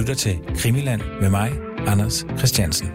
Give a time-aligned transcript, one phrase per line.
[0.00, 1.52] lytter til Krimiland med mig,
[1.86, 2.88] Anders Christiansen.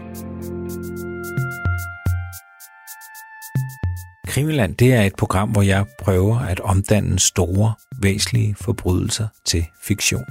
[4.28, 10.24] Krimiland det er et program, hvor jeg prøver at omdanne store, væsentlige forbrydelser til fiktion.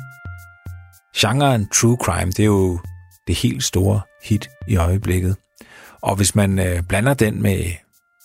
[1.18, 2.80] Genren true crime, det er jo
[3.28, 5.36] det helt store hit i øjeblikket.
[6.02, 7.66] Og hvis man øh, blander den med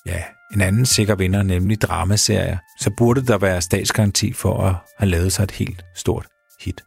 [0.06, 0.22] ja,
[0.54, 5.32] en anden sikker vinder, nemlig dramaserier, så burde der være statsgaranti for at have lavet
[5.32, 6.26] sig et helt stort
[6.60, 6.82] hit.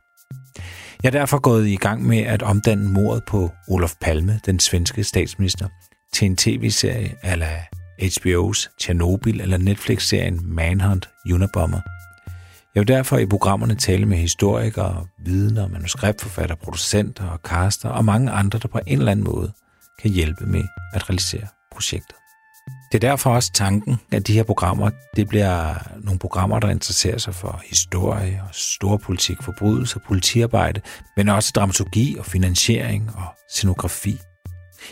[1.04, 5.04] Jeg er derfor gået i gang med at omdanne mordet på Olof Palme, den svenske
[5.04, 5.68] statsminister,
[6.14, 7.64] til en tv-serie ala
[8.02, 11.80] HBO's Chernobyl eller Netflix-serien Manhunt Unabomber.
[12.76, 18.32] Jeg vil derfor i programmerne tale med historikere, vidner, manuskriptforfatter, producenter og caster og mange
[18.32, 19.52] andre, der på en eller anden måde
[20.02, 20.64] kan hjælpe med
[20.94, 22.16] at realisere projektet.
[22.94, 27.18] Det er derfor også tanken, at de her programmer, det bliver nogle programmer, der interesserer
[27.18, 30.82] sig for historie og storpolitik, forbrydelse, politiarbejde,
[31.18, 34.18] men også dramaturgi og finansiering og scenografi.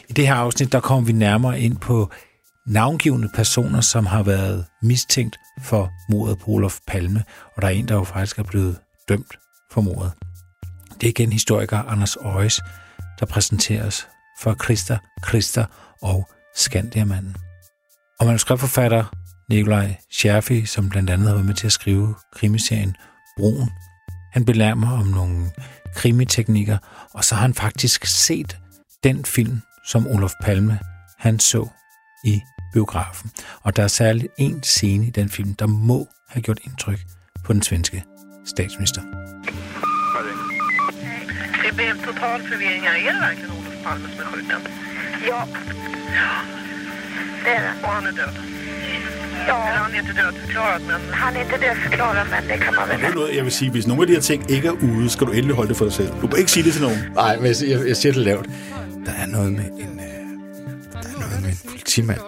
[0.09, 2.11] I det her afsnit, der kommer vi nærmere ind på
[2.67, 7.23] navngivende personer, som har været mistænkt for mordet på Olof Palme,
[7.55, 8.77] og der er en, der jo faktisk er blevet
[9.09, 9.37] dømt
[9.71, 10.11] for mordet.
[10.93, 12.61] Det er igen historiker Anders Øjes,
[13.19, 14.07] der præsenteres
[14.39, 15.65] for Christer, Christer
[16.01, 17.35] og Skandiamanden.
[18.21, 19.03] Og manuskriptforfatter
[19.49, 22.95] Nikolaj Scherfi, som blandt andet har været med til at skrive krimiserien
[23.37, 23.69] Broen.
[24.33, 25.51] Han belærer mig om nogle
[25.95, 26.77] krimiteknikker,
[27.13, 28.57] og så har han faktisk set
[29.03, 30.79] den film, som Olof Palme
[31.19, 31.67] han så
[32.25, 32.41] i
[32.73, 33.31] biografen.
[33.61, 36.99] Og der er særligt en scene i den film, der må have gjort indtryk
[37.45, 38.03] på den svenske
[38.45, 39.01] statsminister.
[41.63, 42.85] Det blev total forvirring.
[42.85, 44.73] Er det verkligen Olof Palme som er skjuten?
[45.27, 46.60] Ja.
[47.45, 47.73] Det är det.
[47.83, 48.35] Och han är död?
[49.47, 51.13] Ja, Eller han är inte dödförklarad, men...
[51.13, 53.71] han er ikke dødsforklaret, men det kan man vel Det er noget, jeg vil sige,
[53.71, 55.85] hvis nogle af de her ting ikke er ude, skal du endelig holde det for
[55.85, 56.11] dig selv.
[56.21, 56.99] Du må ikke sige det til nogen.
[57.15, 58.45] Nej, men jeg, jeg, jeg siger det lavt.
[59.05, 60.13] Der er noget med en, øh,
[60.93, 62.19] der er noget med en politimand,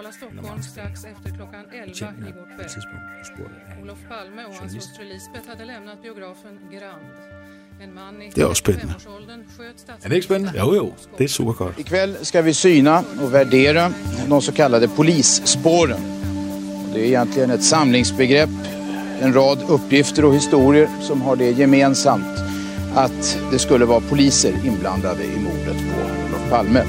[0.74, 3.52] strax efter klockan 11 Tjena, igår på et kväll.
[3.82, 7.06] Olof Palme och hans hustru Lisbeth hade lämnat biografen Grand.
[7.82, 8.94] I Det spännande.
[8.94, 10.54] 55-årsåldern sköt Er det ikke spændende?
[10.58, 11.80] Jo, jo, det er super godt.
[11.80, 13.94] Ikväll ska vi syna och värdera
[14.30, 16.02] de så kallade polisspåren.
[16.94, 18.50] Det är egentligen ett samlingsbegrepp,
[19.22, 22.40] en rad uppgifter och historier som har det gemensamt
[22.96, 26.84] att det skulle vara poliser inblandade i mordet på Olof Palme.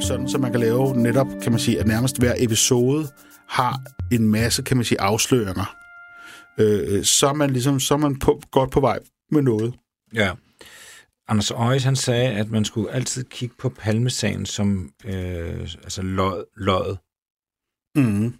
[0.00, 3.08] Sådan, så man kan lave netop, kan man sige, at nærmest hver episode
[3.48, 3.80] har
[4.12, 5.76] en masse, kan man sige, afsløringer.
[6.58, 8.98] Øh, så er man ligesom, så er man på, godt på vej
[9.30, 9.74] med noget.
[10.14, 10.34] Ja.
[11.28, 16.44] Anders Øjes, han sagde, at man skulle altid kigge på palmesagen som øh, altså lød,
[16.56, 16.96] lød.
[17.94, 18.34] Mm.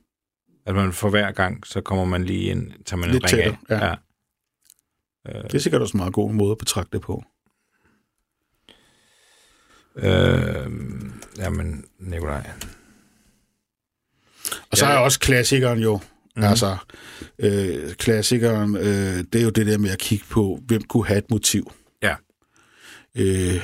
[0.67, 3.43] At man for hver gang, så kommer man lige ind, tager man Lidt en ring
[3.43, 3.59] af.
[3.69, 3.95] tættere, ja.
[5.43, 7.25] Det er sikkert også en meget god måde at betragte det på.
[9.97, 10.73] Øh,
[11.39, 12.51] jamen, Nikolaj.
[14.71, 16.45] Og så er også klassikeren jo, Mhm.
[16.45, 16.51] mm.
[16.51, 16.77] altså,
[17.39, 21.19] øh, klassikeren, øh, det er jo det der med at kigge på, hvem kunne have
[21.19, 21.73] et motiv.
[22.03, 22.15] Ja.
[23.17, 23.61] Øh,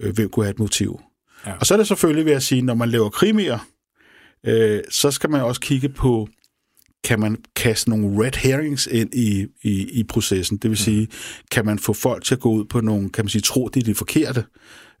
[0.00, 1.00] øh, hvem kunne have et motiv.
[1.46, 1.52] Ja.
[1.52, 3.58] Og så er det selvfølgelig ved at sige, når man laver krimier,
[4.46, 6.28] øh, så skal man også kigge på,
[7.04, 10.56] kan man kaste nogle red herrings ind i, i, i processen?
[10.56, 11.08] Det vil sige,
[11.50, 13.80] kan man få folk til at gå ud på nogle, kan man sige, tro, det
[13.80, 14.44] er det forkerte?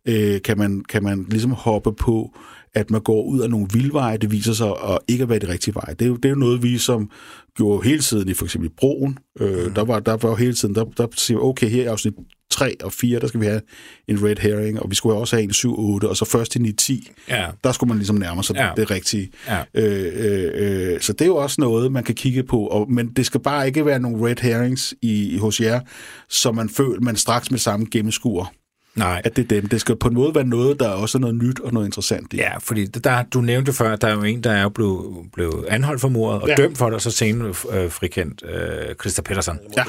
[0.06, 2.36] Øh, kan, man, kan man ligesom hoppe på,
[2.74, 5.48] at man går ud af nogle vildveje, det viser sig at ikke at være det
[5.48, 5.94] rigtige vej.
[5.98, 7.10] Det er jo, det er jo noget, vi som
[7.56, 9.18] gjorde hele tiden i for eksempel Broen.
[9.40, 9.74] Øh, mm.
[9.74, 12.14] der, var, der var hele tiden, der, der siger okay, her i afsnit
[12.50, 13.60] 3 og 4, der skal vi have
[14.08, 16.56] en red herring, og vi skulle også have en i 7 8, og så først
[16.56, 17.46] i 9 10, Ja.
[17.64, 18.70] der skulle man ligesom nærme sig Ja.
[18.76, 19.30] det rigtige.
[19.48, 19.62] Ja.
[19.74, 23.08] Øh, øh, øh, så det er jo også noget, man kan kigge på, og, men
[23.08, 25.80] det skal bare ikke være nogle red herrings i, hos jer,
[26.28, 28.52] så man føler, man straks med samme gennemskuer,
[28.94, 29.20] Nej.
[29.24, 29.68] at det er dem.
[29.68, 32.32] Det skal på en måde være noget, der også er noget nyt og noget interessant
[32.32, 32.36] i.
[32.36, 35.66] Ja, fordi der, du nævnte før, at der er jo en, der er blevet, blevet
[35.66, 36.54] anholdt for mordet og ja.
[36.54, 39.58] Dømt for det, og så senere øh, frikendt øh, Christa Pettersson.
[39.76, 39.84] Ja.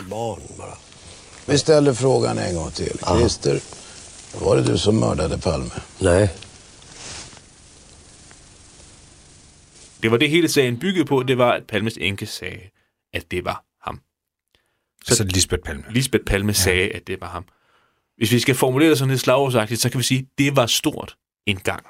[1.48, 3.00] Vi ställer frågan en gång till.
[3.00, 3.60] Christer,
[4.46, 5.70] var det du som mördade Palme?
[6.00, 6.28] Nej.
[10.04, 12.60] Det var det hele sagen byggede på, det var, at Palmes enke sagde,
[13.14, 14.00] at det var ham.
[15.06, 15.84] Så altså Lisbeth Palme.
[15.90, 16.54] Lisbeth Palme ja.
[16.54, 17.46] sagde, at det var ham.
[18.22, 20.66] Hvis vi skal formulere det sådan lidt slagordsagtigt, så kan vi sige, at det var
[20.66, 21.86] stort engang.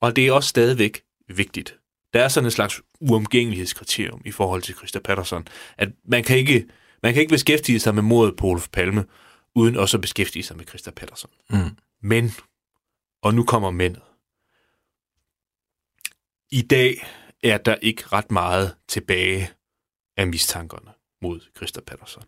[0.00, 1.78] Og det er også stadigvæk vigtigt.
[2.12, 5.48] Der er sådan en slags uomgængelighedskriterium i forhold til Christa Patterson,
[5.78, 6.66] at man kan ikke,
[7.02, 9.04] man kan ikke beskæftige sig med mordet på Olof Palme,
[9.54, 11.30] uden også at beskæftige sig med Christa Patterson.
[11.50, 11.76] Mm.
[12.02, 12.32] Men,
[13.22, 14.02] og nu kommer mændet.
[16.50, 17.06] I dag
[17.42, 19.50] er der ikke ret meget tilbage
[20.16, 20.90] af mistankerne
[21.22, 22.24] mod Christa Patterson.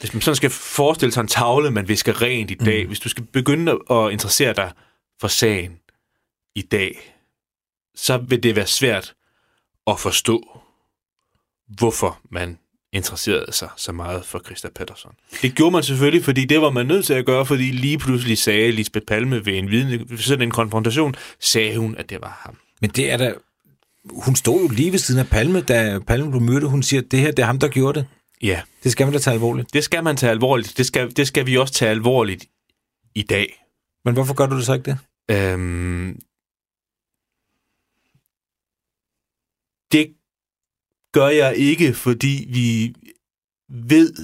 [0.00, 2.88] Hvis man sådan skal forestille sig en tavle, man visker rent i dag, mm.
[2.88, 4.72] hvis du skal begynde at interessere dig
[5.20, 5.78] for sagen
[6.54, 7.14] i dag,
[7.94, 9.14] så vil det være svært
[9.86, 10.60] at forstå,
[11.68, 12.58] hvorfor man
[12.92, 15.12] interesserede sig så meget for Christa Patterson.
[15.42, 18.38] Det gjorde man selvfølgelig, fordi det var man nødt til at gøre, fordi lige pludselig
[18.38, 22.40] sagde Lisbeth Palme ved en vidne, ved sådan en konfrontation, sagde hun, at det var
[22.44, 22.58] ham.
[22.80, 23.34] Men det er da...
[24.10, 26.64] Hun stod jo lige ved siden af Palme, da Palme blev mødt.
[26.64, 28.08] Hun siger, at det her, det er ham, der gjorde det.
[28.44, 29.72] Ja, Det skal man da tage alvorligt.
[29.72, 30.78] det skal man tage alvorligt.
[30.78, 32.46] Det skal, det skal vi også tage alvorligt
[33.14, 33.64] i dag.
[34.04, 34.98] Men hvorfor gør du det så ikke det?
[35.30, 36.20] Øhm,
[39.92, 40.14] det
[41.12, 42.94] gør jeg ikke, fordi vi
[43.68, 44.14] ved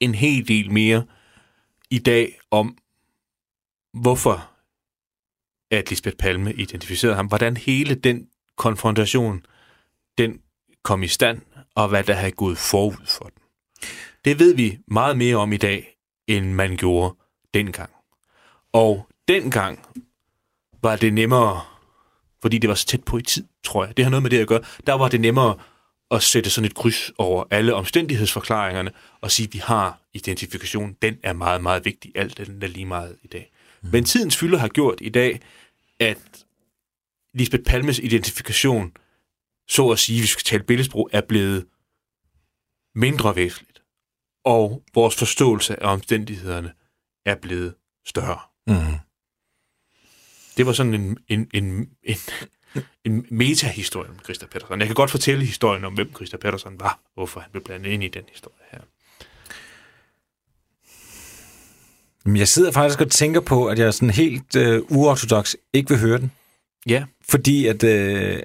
[0.00, 1.06] en hel del mere
[1.90, 2.78] i dag om,
[3.92, 4.50] hvorfor
[5.70, 9.46] at Lisbeth Palme identificerede ham, hvordan hele den konfrontation,
[10.18, 10.42] den
[10.82, 11.40] kom i stand,
[11.74, 13.41] og hvad der havde gået forud for den.
[14.24, 15.96] Det ved vi meget mere om i dag,
[16.26, 17.16] end man gjorde
[17.54, 17.90] dengang.
[18.72, 19.86] Og dengang
[20.82, 21.60] var det nemmere,
[22.42, 23.96] fordi det var så tæt på i tid, tror jeg.
[23.96, 24.62] Det har noget med det at gøre.
[24.86, 25.58] Der var det nemmere
[26.10, 28.90] at sætte sådan et kryds over alle omstændighedsforklaringerne
[29.20, 30.96] og sige, at vi har identifikation.
[31.02, 32.12] Den er meget, meget vigtig.
[32.14, 33.52] Alt den er lige meget i dag.
[33.82, 33.88] Mm.
[33.92, 35.40] Men tidens fylde har gjort i dag,
[36.00, 36.44] at
[37.34, 38.92] Lisbeth Palmes identifikation,
[39.68, 41.66] så at sige, hvis vi skal tale billedsprog, er blevet
[42.94, 43.71] mindre væsentligt.
[44.44, 46.72] Og vores forståelse af omstændighederne
[47.26, 47.74] er blevet
[48.06, 48.38] større.
[48.66, 48.98] Mm.
[50.56, 52.16] Det var sådan en, en, en, en,
[53.04, 54.78] en metahistorie om Christa Pettersson.
[54.78, 58.04] Jeg kan godt fortælle historien om, hvem Christa Pettersson var, hvorfor han blev blandet ind
[58.04, 58.80] i den historie her.
[62.26, 66.18] Jeg sidder faktisk og tænker på, at jeg sådan helt øh, uortodox ikke vil høre
[66.18, 66.32] den.
[66.86, 68.42] Ja, Fordi at øh,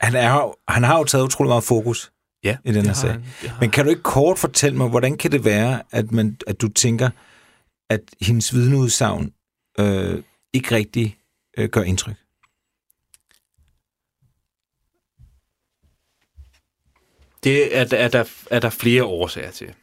[0.00, 2.12] han, er, han har jo taget utrolig meget fokus
[2.44, 3.10] ja i den her sag.
[3.10, 6.36] han, har Men kan du ikke kort fortælle mig, hvordan kan det være, at, man,
[6.46, 7.10] at du tænker,
[7.90, 9.32] at hendes vidneudsagn
[9.78, 11.18] øh, ikke rigtig
[11.58, 12.16] øh, gør indtryk?
[17.44, 19.74] Det er, er, der, er der flere årsager til.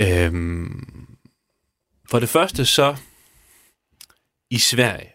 [0.00, 1.16] Øhm,
[2.10, 2.96] for det første så,
[4.50, 5.11] i Sverige,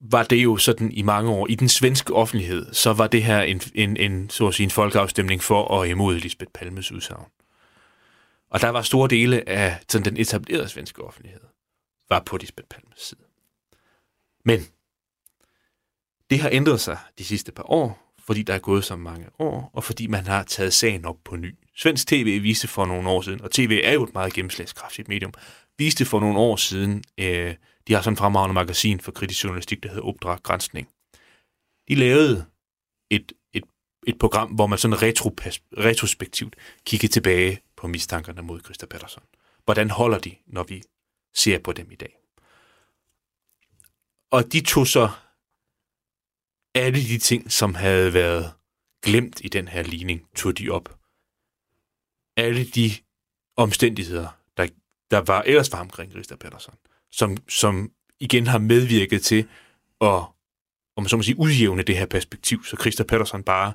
[0.00, 3.42] var det jo sådan i mange år, i den svenske offentlighed, så var det her
[3.42, 7.26] en, en, en, så at sige, en folkeafstemning for og imod Lisbeth Palmes udsagn.
[8.50, 11.40] Og der var store dele af sådan den etablerede svenske offentlighed,
[12.08, 13.20] var på Lisbeth Palmes side.
[14.44, 14.66] Men
[16.30, 19.70] det har ændret sig de sidste par år, fordi der er gået så mange år,
[19.72, 21.54] og fordi man har taget sagen op på ny.
[21.76, 25.32] Svensk TV viste for nogle år siden, og tv er jo et meget gennemslagskraftigt medium,
[25.78, 27.54] viste for nogle år siden, øh,
[27.90, 30.88] de har sådan en fremragende magasin for kritisk journalistik, der hedder Opdrag Grænsning.
[31.88, 32.46] De lavede
[33.10, 33.64] et, et,
[34.06, 39.22] et program, hvor man sådan retropas, retrospektivt kiggede tilbage på mistankerne mod Christa Patterson.
[39.64, 40.82] Hvordan holder de, når vi
[41.34, 42.16] ser på dem i dag?
[44.30, 45.10] Og de tog så
[46.74, 48.52] alle de ting, som havde været
[49.02, 50.98] glemt i den her ligning, tog de op.
[52.36, 52.90] Alle de
[53.56, 54.68] omstændigheder, der,
[55.10, 56.74] der var ellers var omkring Christa Patterson
[57.12, 57.90] som, som
[58.20, 59.48] igen har medvirket til
[60.00, 60.24] at
[61.00, 63.72] om man så må sige, udjævne det her perspektiv, så Christa Pettersson bare,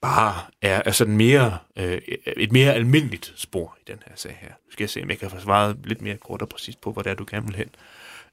[0.00, 2.00] bare er, er sådan mere, øh,
[2.36, 4.48] et mere almindeligt spor i den her sag her.
[4.48, 6.92] Nu skal jeg se, om jeg kan få svaret lidt mere kort og præcist på,
[6.92, 7.70] hvor det er, du gerne vil hen.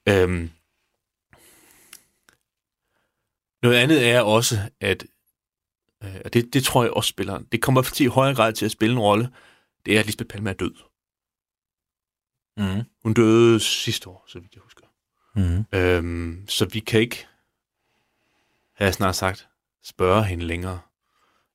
[0.08, 0.50] Øhm,
[3.62, 5.06] noget andet er også, at
[6.04, 8.64] øh, og det, det tror jeg også spiller, det kommer til i højere grad til
[8.64, 9.28] at spille en rolle,
[9.86, 10.74] det er, at Lisbeth Palme er død.
[12.60, 12.82] Mm.
[13.02, 14.86] Hun døde sidste år, så vidt jeg husker.
[15.36, 15.64] Mm.
[15.72, 17.26] Øhm, så vi kan ikke,
[18.76, 19.48] har jeg snart sagt,
[19.84, 20.80] spørge hende længere.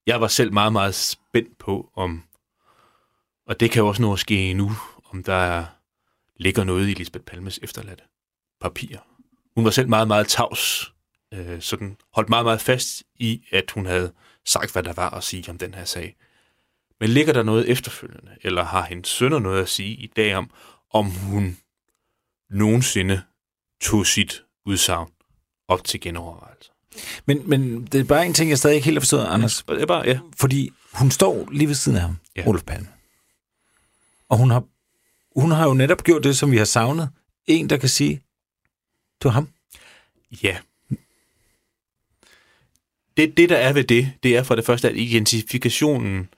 [0.07, 2.23] Jeg var selv meget, meget spændt på, om,
[3.47, 4.71] og det kan jo også nå at ske nu,
[5.09, 5.65] om der er,
[6.35, 8.03] ligger noget i Lisbeth Palmes efterladte
[8.61, 8.97] papir.
[9.55, 10.93] Hun var selv meget, meget tavs,
[11.33, 14.13] øh, sådan holdt meget, meget fast i, at hun havde
[14.45, 16.15] sagt, hvad der var at sige om den her sag.
[16.99, 20.49] Men ligger der noget efterfølgende, eller har hendes sønner noget at sige i dag om,
[20.93, 21.57] om hun
[22.49, 23.21] nogensinde
[23.81, 25.09] tog sit udsagn
[25.67, 26.71] op til genovervejelse?
[27.25, 29.63] Men, men det er bare en ting, jeg stadig ikke helt har forstået, Anders.
[29.67, 30.19] Det er bare, ja.
[30.37, 32.41] Fordi hun står lige ved siden af ham, Ja.
[32.41, 32.47] ja.
[32.47, 32.87] Olof Palme.
[34.29, 34.63] Og hun har,
[35.35, 37.09] hun har jo netop gjort det, som vi har savnet.
[37.45, 38.21] En, der kan sige,
[39.19, 39.47] det var ham.
[40.43, 40.57] Ja.
[43.17, 46.29] Det, det, der er ved det, det er for det første, at identifikationen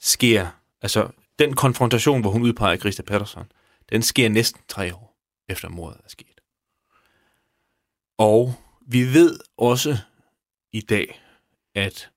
[0.00, 0.46] sker,
[0.82, 1.08] altså
[1.38, 3.46] den konfrontation, hvor hun udpeger Christa Pettersson,
[3.92, 5.18] den sker næsten tre år
[5.48, 6.40] efter mordet er sket.
[8.18, 8.54] Og
[8.86, 9.98] vi ved også
[10.72, 11.22] i dag,
[11.74, 12.10] at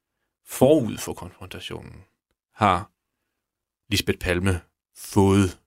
[0.46, 2.03] forud for konfrontationen
[2.53, 2.91] har
[3.91, 4.62] Lisbeth Palme
[4.98, 5.60] fået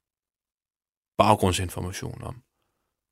[1.19, 2.43] baggrundsinformation om,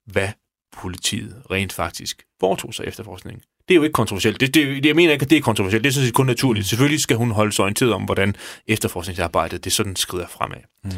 [0.05, 0.29] hvad
[0.73, 3.43] politiet rent faktisk foretog sig efterforskningen.
[3.69, 4.41] Det er jo ikke kontroversielt.
[4.41, 5.85] Det, det, jeg mener ikke, at det er kontroversielt.
[5.85, 6.67] Det er sådan set kun naturligt.
[6.67, 8.37] Selvfølgelig skal hun holde sig orienteret om, hvordan
[8.67, 10.61] efterforskningsarbejdet det sådan skrider fremad.
[10.85, 10.91] Mm.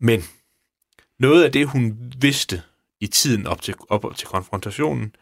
[0.00, 0.22] Men
[1.18, 2.62] noget af det, hun vidste
[3.00, 5.14] i tiden op til, op til konfrontationen,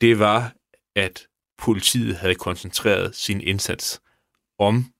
[0.00, 0.56] det var,
[0.94, 4.02] at politiet havde koncentreret sin indsats
[4.58, 4.94] om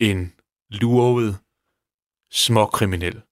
[0.00, 0.34] en
[0.68, 1.38] lurvet,
[2.30, 3.22] småkriminel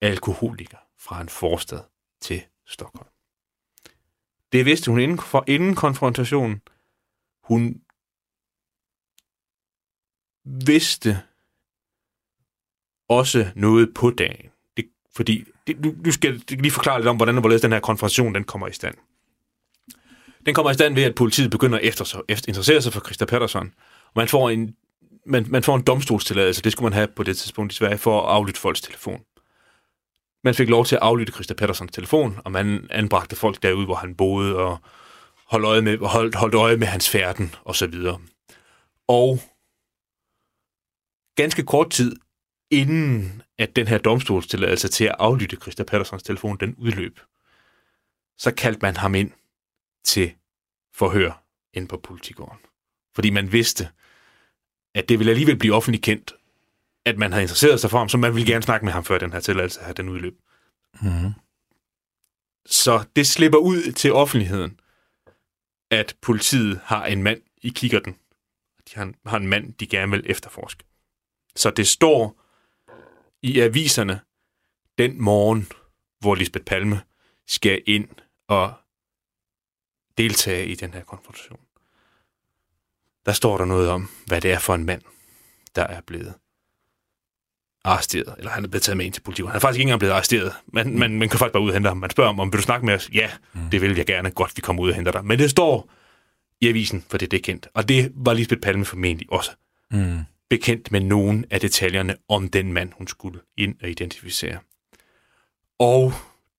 [0.00, 1.80] alkoholiker fra en forstad
[2.20, 3.08] til Stockholm.
[4.52, 6.60] Det vidste hun inden, for, inden konfrontationen.
[7.42, 7.82] Hun
[10.44, 11.22] vidste
[13.08, 14.50] også noget på dagen.
[15.16, 18.44] Fordi, det, du, skal lige forklare lidt om, hvordan og hvorledes den her konfrontation den
[18.44, 18.94] kommer i stand.
[20.46, 23.72] Den kommer i stand ved, at politiet begynder efter, efter interessere sig for Christa Pettersson.
[24.04, 24.74] Og man får en,
[25.26, 28.22] man, man får en domstolstilladelse, det skulle man have på det tidspunkt i Sverige, for
[28.22, 29.20] at aflytte folks telefon.
[30.44, 33.94] Man fik lov til at aflytte Christa Petterssons telefon, og man anbragte folk derude, hvor
[33.94, 34.78] han boede, og
[35.46, 38.18] holdt øje med, holdt, holdt øje med hans færden, og så videre.
[39.08, 39.40] Og
[41.36, 42.16] ganske kort tid
[42.70, 47.20] inden at den her domstolstilladelse til at aflytte Christa Petterssons telefon, den udløb,
[48.38, 49.30] så kaldte man ham ind
[50.04, 50.32] til
[50.94, 51.42] forhør
[51.72, 52.58] ind på politigården.
[53.14, 53.88] Fordi man vidste,
[54.94, 56.34] at det ville alligevel blive offentligt kendt,
[57.04, 59.18] at man havde interesseret sig for ham, så man ville gerne snakke med ham, før
[59.18, 60.34] den her tilladelse havde den udløb.
[61.00, 61.32] Mm.
[62.66, 64.80] Så det slipper ud til offentligheden,
[65.90, 68.12] at politiet har en mand i kikkerten.
[68.88, 70.84] De har, har en mand, de gerne vil efterforske.
[71.56, 72.45] Så det står
[73.46, 74.20] i aviserne
[74.98, 75.68] den morgen,
[76.20, 77.00] hvor Lisbeth Palme
[77.46, 78.08] skal ind
[78.48, 78.74] og
[80.18, 81.58] deltage i den her konfrontation.
[83.26, 85.02] Der står der noget om, hvad det er for en mand,
[85.74, 86.34] der er blevet
[87.84, 89.48] arresteret, eller han er blevet taget med ind til politiet.
[89.48, 91.74] Han er faktisk ikke engang blevet arresteret, men man, man kan faktisk bare ud og
[91.74, 91.96] hente ham.
[91.96, 93.10] Man spørger om, om vil du snakke med os?
[93.12, 93.70] Ja, mm.
[93.70, 94.30] det vil jeg gerne.
[94.30, 95.24] Godt, vi kommer ud og henter dig.
[95.24, 95.90] Men det står
[96.60, 97.68] i avisen, for det, det er kendt.
[97.74, 99.50] Og det var Lisbeth Palme formentlig også.
[99.90, 100.20] Mm.
[100.50, 104.58] Bekendt med nogen af detaljerne om den mand, hun skulle ind og identificere.
[105.78, 106.12] Og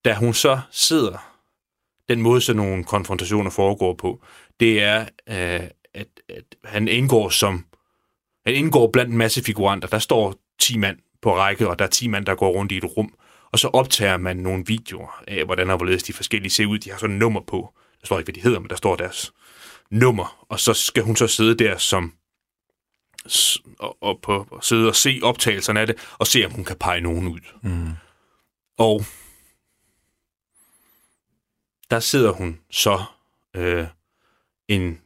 [0.04, 1.34] da hun så sidder,
[2.08, 4.22] den måde, så nogle konfrontationer foregår på,
[4.60, 7.64] det er, øh, at, at han indgår som
[8.46, 9.88] han indgår blandt en masse figuranter.
[9.88, 12.76] Der står 10 mand på række, og der er 10 mand, der går rundt i
[12.76, 13.14] et rum.
[13.52, 16.78] Og så optager man nogle videoer af, hvordan og hvorledes de forskellige ser ud.
[16.78, 17.74] De har sådan nummer på.
[18.00, 19.32] Der står ikke, hvad de hedder, men der står deres
[19.90, 20.46] nummer.
[20.48, 22.12] Og så skal hun så sidde der som
[23.78, 26.76] og, og, på, og sidde og se optagelserne af det, og se, om hun kan
[26.76, 27.40] pege nogen ud.
[27.62, 27.92] Mm.
[28.76, 29.04] Og
[31.90, 33.04] der sidder hun så
[33.54, 33.86] øh,
[34.68, 35.00] en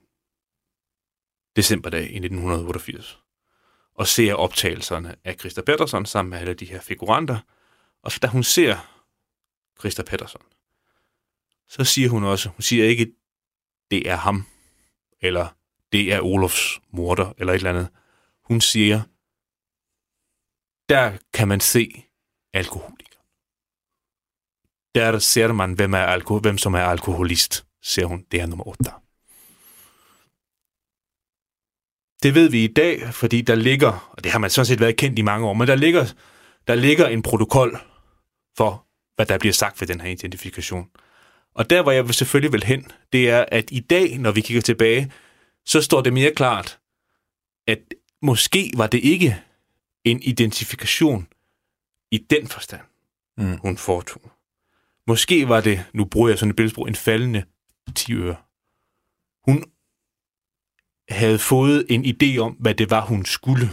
[1.57, 3.19] decemberdag i 1988
[3.95, 7.39] og ser optagelserne af Christa Pettersson sammen med alle de her figuranter.
[8.03, 8.77] Og da hun ser
[9.81, 10.43] Christa Pettersson,
[11.69, 13.13] så siger hun også, hun siger ikke,
[13.91, 14.47] det er ham,
[15.21, 15.49] eller
[15.93, 17.89] det er Olofs morder, eller et eller andet.
[18.45, 18.99] Hun siger,
[20.89, 22.05] der kan man se
[22.53, 23.19] alkoholiker.
[24.95, 28.27] Der ser man, hvem, er alko- hvem som er alkoholist, ser hun.
[28.31, 28.85] Det er nummer 8.
[32.23, 34.97] Det ved vi i dag, fordi der ligger, og det har man sådan set været
[34.97, 36.05] kendt i mange år, men der ligger,
[36.67, 37.79] der ligger en protokol
[38.57, 40.91] for, hvad der bliver sagt ved den her identifikation.
[41.55, 44.63] Og der, hvor jeg selvfølgelig vil hen, det er, at i dag, når vi kigger
[44.63, 45.13] tilbage,
[45.67, 46.81] så står det mere klart,
[47.67, 47.79] at
[48.23, 49.43] måske var det ikke
[50.05, 51.29] en identifikation
[52.11, 52.83] i den forstand,
[53.37, 53.59] mm.
[53.59, 54.33] hun foretog.
[55.07, 57.45] Måske var det, nu bruger jeg sådan et billedsprog, en faldende
[57.95, 58.37] 10 øre.
[59.45, 59.65] Hun
[61.09, 63.69] havde fået en idé om, hvad det var, hun skulle.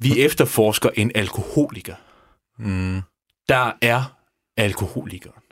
[0.00, 1.94] Vi efterforsker en alkoholiker.
[2.58, 3.02] Mm.
[3.48, 4.18] Der er
[4.56, 5.42] alkoholikeren.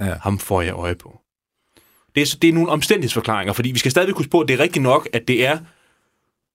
[0.00, 0.14] Ja.
[0.14, 1.20] Ham får jeg øje på.
[2.14, 4.58] Det er, det er nogle omstændighedsforklaringer, fordi vi skal stadigvæk huske på, at det er
[4.58, 5.58] rigtigt nok, at det er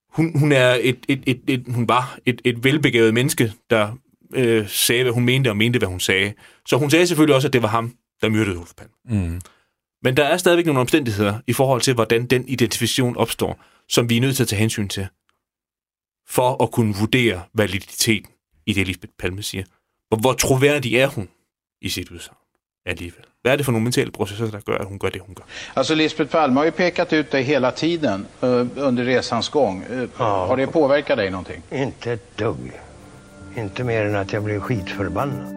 [0.10, 3.98] hun, hun er et, et, et, et, hun var et, et velbegavet menneske, der
[4.34, 6.34] øh, sagde, hvad hun mente, og mente, hvad hun sagde.
[6.66, 8.94] Så hun sagde selvfølgelig også, at det var ham, der myrdede Ulf Palme.
[9.06, 9.42] Mm.
[10.04, 14.18] Men der er stadigvæk nogle omstændigheder i forhold til, hvordan den identifikation opstår, som vi
[14.18, 15.08] er nødt til at tage hensyn til,
[16.28, 18.32] for at kunne vurdere validiteten
[18.66, 19.64] i det, Lisbeth Palme siger.
[20.08, 21.30] Hvor, hvor troværdig er hun
[21.82, 22.38] i sit udsagn
[22.90, 23.26] alligevel?
[23.42, 25.46] Hvad är det för några mentala processer som gör att hon gör det hon gör?
[25.74, 29.84] Alltså Lisbeth Palme har ju pekat ut dig hela tiden uh, under resans gång.
[29.92, 30.46] Uh, ja.
[30.46, 31.62] Har det påverkat dig någonting?
[31.72, 32.72] Inte ett dugg.
[33.58, 35.48] Inte mer än att jag blev skitförbannad.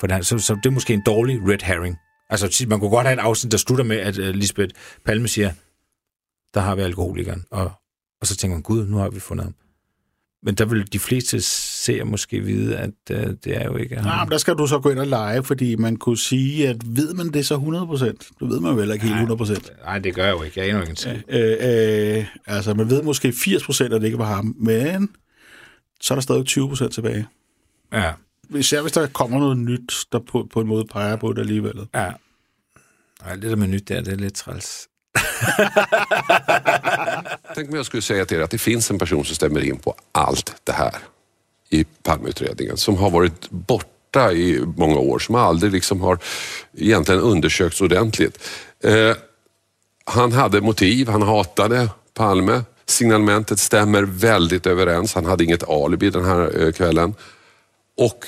[0.00, 1.96] For det, så, så det er måske en dårlig red herring.
[2.30, 5.52] Altså, man kunne godt have et afsnit, der slutter med, at uh, Lisbeth Palme siger,
[6.54, 7.44] der har vi alkoholikeren.
[7.50, 7.72] Og,
[8.20, 9.54] og så tænker man, gud, nu har vi fundet ham.
[10.46, 14.06] Men der vil de fleste seere måske vide, at uh, det er jo ikke ham.
[14.06, 16.76] Ja, men der skal du så gå ind og lege, fordi man kunne sige, at
[16.96, 18.04] ved man det så 100%?
[18.04, 19.84] Det ved man heller ikke helt 100%.
[19.84, 20.60] Nej, det gør jeg jo ikke.
[20.60, 21.24] Jeg er endnu ikke til.
[21.28, 25.08] Øh, øh, altså, man ved måske 80%, at det ikke var ham, men
[26.00, 27.26] så er der stadig 20% tilbage.
[27.92, 28.12] Ja.
[28.54, 31.86] Især hvis der kommer noget nyt, der på, på en måde peger på det alligevel.
[31.94, 32.10] Ja.
[33.24, 34.88] Ej, det der med nyt der, det er lidt træls.
[37.54, 39.78] Tänk om jag skulle säga till er att det finns en person som stämmer in
[39.78, 40.94] på allt det här
[41.70, 42.76] i Palmeutredningen.
[42.76, 46.18] Som har varit borta i många år, som aldrig liksom har
[46.76, 48.38] egentligen undersökts ordentligt.
[48.84, 49.16] Eh,
[50.04, 52.62] han hade motiv, han hatade Palme.
[52.86, 55.14] Signalementet stämmer väldigt överens.
[55.14, 57.14] Han hade inget alibi den här eh, kvällen.
[57.96, 58.26] Och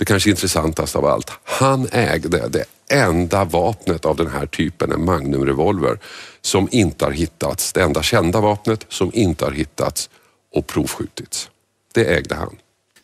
[0.00, 5.04] det kanske intressantaste av allt, han ägde det enda vapnet av den här typen, en
[5.04, 5.98] Magnum revolver,
[6.40, 7.72] som inte har hittats.
[7.72, 10.10] Det enda kända vapnet som inte har hittats
[10.52, 11.50] och provskjutits.
[11.94, 12.56] Det ägde han.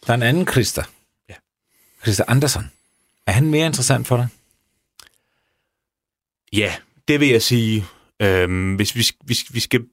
[0.07, 0.87] Der er en anden Christer.
[1.29, 1.35] Ja.
[2.03, 2.71] Christer Andersen.
[3.27, 4.29] Er han mere interessant for dig?
[6.53, 6.73] Ja,
[7.09, 7.87] det vil jeg sige.
[8.23, 9.85] Øhm, hvis vi, hvis vi skal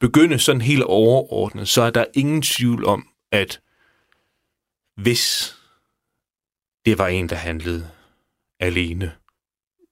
[0.00, 3.60] begynde sådan helt overordnet, så er der ingen tvivl om, at
[4.96, 5.54] hvis
[6.84, 7.90] det var en, der handlede
[8.60, 9.12] alene,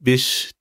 [0.01, 0.53] hvis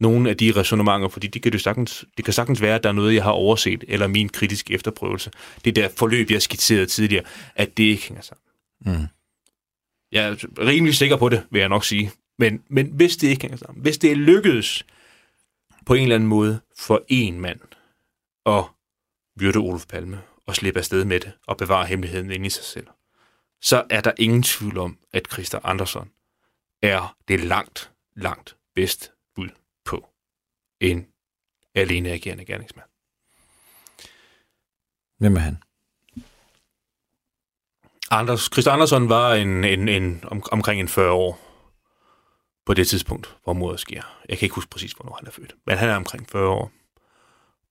[0.00, 2.88] nogle af de resonemanger, fordi det kan, jo sagtens, det kan sagtens være, at der
[2.88, 5.30] er noget, jeg har overset, eller min kritiske efterprøvelse.
[5.64, 8.42] Det der forløb, jeg skitserede tidligere, at det ikke hænger sammen.
[8.80, 9.06] Mm.
[10.12, 12.10] Jeg er rimelig sikker på det, vil jeg nok sige.
[12.38, 14.86] Men, men hvis det ikke hænger sammen, hvis det er lykkedes
[15.86, 17.60] på en eller anden måde for en mand
[18.46, 18.64] at
[19.40, 22.86] myrde Olof Palme og slippe afsted med det og bevare hemmeligheden inde i sig selv,
[23.66, 26.10] så er der ingen tvivl om, at Christer Andersson
[26.82, 29.48] er det langt, langt bedst bud
[29.84, 30.08] på
[30.80, 31.06] en
[31.74, 32.88] alene agerende gerningsmand.
[35.18, 35.62] Hvem er han?
[38.10, 41.40] Anders, Christer Andersson var en, en, en, om, omkring en 40 år
[42.66, 44.02] på det tidspunkt, hvor mordet sker.
[44.28, 46.72] Jeg kan ikke huske præcis, hvornår han er født, men han er omkring 40 år.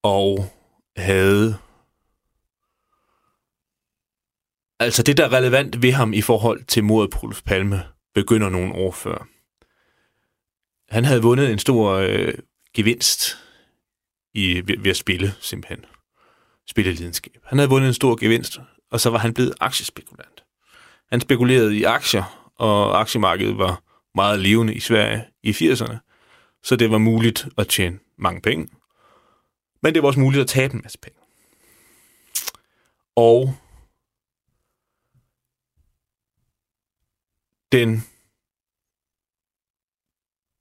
[0.03, 0.51] Og
[0.97, 1.57] havde...
[4.79, 7.83] Altså det, der er relevant ved ham i forhold til mordet på Olof Palme,
[8.13, 9.27] begynder nogle år før.
[10.89, 12.33] Han havde vundet en stor øh,
[12.73, 13.37] gevinst
[14.33, 15.85] i, ved, ved at spille, simpelthen.
[16.67, 17.37] Spillelidenskab.
[17.43, 18.59] Han havde vundet en stor gevinst,
[18.91, 20.43] og så var han blevet aktiespekulant.
[21.11, 23.83] Han spekulerede i aktier, og aktiemarkedet var
[24.15, 25.97] meget levende i Sverige i 80'erne,
[26.63, 28.67] så det var muligt at tjene mange penge.
[29.83, 31.19] Men det var også muligt at tabe en masse penge.
[33.15, 33.55] Og
[37.71, 38.03] den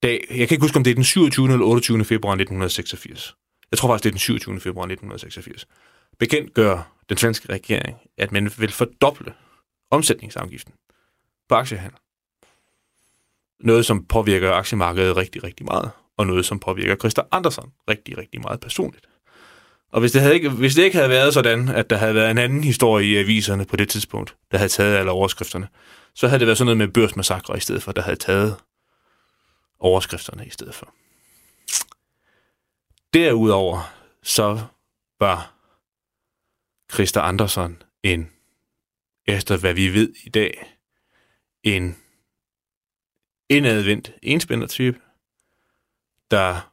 [0.02, 1.52] dag, jeg kan ikke huske, om det er den 27.
[1.52, 2.04] eller 28.
[2.04, 3.36] februar 1986.
[3.70, 4.60] Jeg tror faktisk, det er den 27.
[4.60, 5.66] februar 1986.
[6.18, 9.34] Bekendt gør den svenske regering, at man vil fordoble
[9.90, 10.74] omsætningsafgiften
[11.48, 11.98] på aktiehandel.
[13.60, 18.40] Noget, som påvirker aktiemarkedet rigtig, rigtig meget, og noget, som påvirker Christa Andersen rigtig, rigtig
[18.40, 19.06] meget personligt.
[19.92, 22.30] Og hvis det, havde ikke, hvis det ikke havde været sådan, at der havde været
[22.30, 25.68] en anden historie i aviserne på det tidspunkt, der havde taget alle overskrifterne,
[26.14, 28.56] så havde det været sådan noget med børsmassakre i stedet for, der havde taget
[29.78, 30.94] overskrifterne i stedet for.
[33.14, 34.66] Derudover så
[35.20, 35.54] var
[36.92, 38.30] Christa Andersen en,
[39.26, 40.78] efter hvad vi ved i dag,
[41.62, 41.96] en
[43.48, 45.00] indadvendt enspændertype,
[46.30, 46.72] der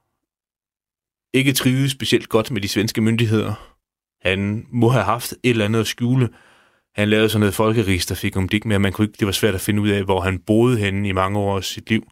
[1.33, 3.77] ikke trives specielt godt med de svenske myndigheder.
[4.21, 6.29] Han må have haft et eller andet at skjule.
[6.95, 9.31] Han lavede sådan noget folkeregister, fik om det med, at man kunne ikke, det var
[9.31, 12.07] svært at finde ud af, hvor han boede henne i mange år af sit liv.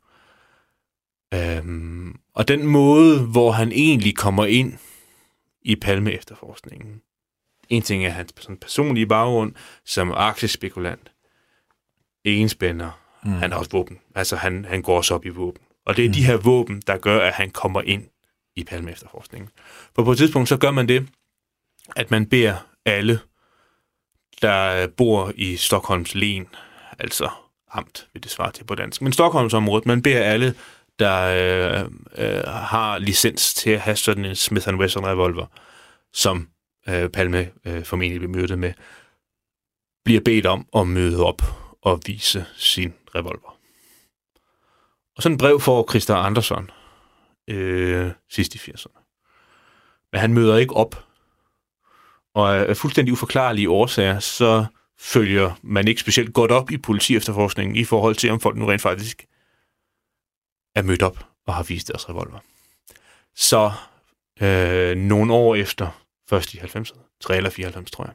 [1.33, 4.73] Øhm, og den måde, hvor han egentlig kommer ind
[5.61, 7.01] i Palme efterforskningen.
[7.69, 9.53] En ting er hans sådan personlige baggrund
[9.85, 11.11] som aktiespekulant,
[12.23, 12.99] enspænder.
[13.23, 13.31] Mm.
[13.31, 13.99] Han har også våben.
[14.15, 15.61] Altså, han, han går også op i våben.
[15.85, 16.13] Og det er mm.
[16.13, 18.03] de her våben, der gør, at han kommer ind
[18.55, 19.49] i Palme efterforskningen.
[19.95, 21.07] For på et tidspunkt, så gør man det,
[21.95, 23.19] at man beder alle,
[24.41, 26.47] der øh, bor i Stockholms len,
[26.99, 27.29] altså
[27.71, 30.55] amt, vil det svare til på dansk, men Stockholmsområdet, man beder alle,
[30.99, 31.85] der øh,
[32.17, 35.45] øh, har licens til at have sådan en Smith Wesson revolver,
[36.13, 36.47] som
[36.89, 38.73] øh, Palme øh, formentlig bliver mødet med,
[40.05, 41.41] bliver bedt om at møde op
[41.81, 43.57] og vise sin revolver.
[45.15, 46.69] Og sådan et brev får Christa Andersson
[47.47, 48.99] øh, sidst i 80'erne.
[50.11, 51.05] Men han møder ikke op.
[52.39, 54.65] Og af fuldstændig uforklarlige årsager, så
[54.99, 58.65] følger man ikke specielt godt op i politi efterforskningen i forhold til, om folk nu
[58.65, 59.25] rent faktisk
[60.75, 62.39] er mødt op og har vist deres revolver.
[63.35, 63.71] Så
[64.41, 68.13] øh, nogle år efter, først i 90'erne, 3 eller 94 tror jeg,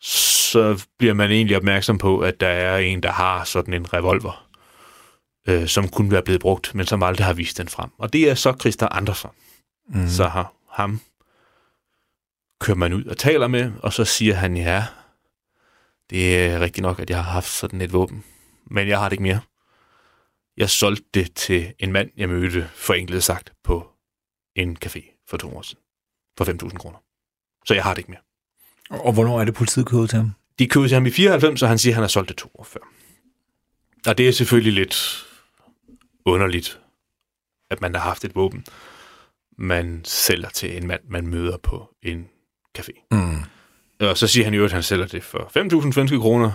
[0.00, 4.48] så bliver man egentlig opmærksom på, at der er en, der har sådan en revolver,
[5.48, 7.90] øh, som kunne være blevet brugt, men som aldrig har vist den frem.
[7.98, 9.30] Og det er så Christa Andersen.
[9.88, 10.08] Mm.
[10.08, 11.00] Så har ham
[12.60, 14.84] kører man ud og taler med, og så siger han, ja,
[16.10, 18.24] det er rigtigt nok, at jeg har haft sådan et våben,
[18.66, 19.40] men jeg har det ikke mere.
[20.56, 23.88] Jeg solgte det til en mand, jeg mødte forenklet sagt på
[24.54, 25.82] en café for to år siden.
[26.38, 26.98] For 5.000 kroner.
[27.66, 28.20] Så jeg har det ikke mere.
[29.00, 30.32] Og hvornår er det, politiet køber til ham?
[30.58, 32.50] De købte til ham i 94, og han siger, at han har solgt det to
[32.54, 32.80] år før.
[34.06, 35.26] Og det er selvfølgelig lidt
[36.24, 36.80] underligt,
[37.70, 38.64] at man har haft et våben,
[39.58, 42.28] man sælger til en mand, man møder på en
[42.78, 43.06] café.
[43.10, 43.42] Mm.
[44.00, 45.50] Og så siger han jo, at han sælger det for
[45.82, 46.50] 5.000 svenske kroner,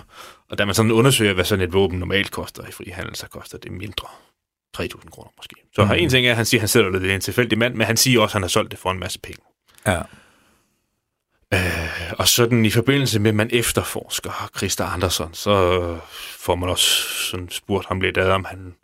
[0.50, 3.58] og da man sådan undersøger, hvad sådan et våben normalt koster i frihandel, så koster
[3.58, 4.08] det mindre.
[4.78, 5.54] 3.000 kroner måske.
[5.74, 5.88] Så mm.
[5.88, 7.74] har en ting er, at han siger, at han sælger det til en tilfældig mand,
[7.74, 9.42] men han siger også, at han har solgt det for en masse penge.
[9.86, 10.02] Ja.
[11.54, 15.98] Øh, og sådan i forbindelse med, at man efterforsker Christa Andersson, så
[16.38, 16.86] får man også
[17.30, 18.74] sådan spurgt ham lidt ad, om han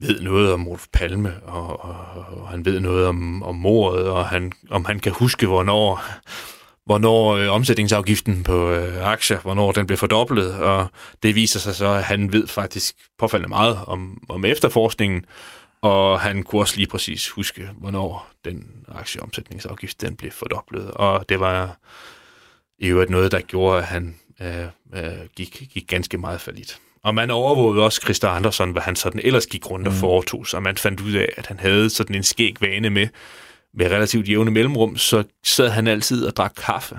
[0.00, 1.96] ved noget om Olof Palme, og, og,
[2.40, 6.04] og han ved noget om, om mordet, og han, om han kan huske, hvornår,
[6.84, 10.86] hvornår øh, omsætningsafgiften på øh, aktier, hvornår den blev fordoblet, og
[11.22, 15.24] det viser sig så, at han ved faktisk påfaldende meget om, om efterforskningen,
[15.82, 20.90] og han kunne også lige præcis huske, hvornår den aktieomsætningsafgift den blev fordoblet.
[20.90, 21.78] Og det var
[22.78, 26.80] i øvrigt noget, der gjorde, at han øh, øh, gik, gik ganske meget falit.
[27.06, 29.98] Og man overvågede også Christa Andersen, hvad han sådan ellers gik rundt og Mm.
[29.98, 30.62] foretog sig.
[30.62, 33.08] Man fandt ud af, at han havde sådan en skæg vane med,
[33.74, 36.98] med relativt jævne mellemrum, så sad han altid og drak kaffe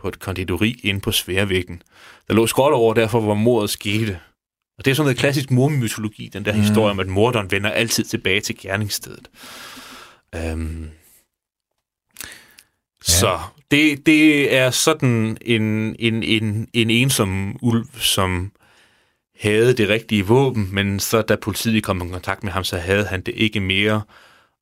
[0.00, 1.82] på et konditori inde på Sværvæggen.
[2.28, 4.20] Der lå skråt over derfor, hvor mordet skete.
[4.78, 6.60] Og det er sådan noget klassisk mormytologi, den der mm.
[6.60, 9.28] historie om, at morderen vender altid tilbage til gerningsstedet.
[10.34, 10.82] Øhm.
[10.84, 10.88] Ja.
[13.02, 13.38] Så
[13.70, 18.52] det, det er sådan en, en, en, en ensom ulv, som
[19.40, 23.04] havde det rigtige våben, men så da politiet kom i kontakt med ham, så havde
[23.04, 24.02] han det ikke mere,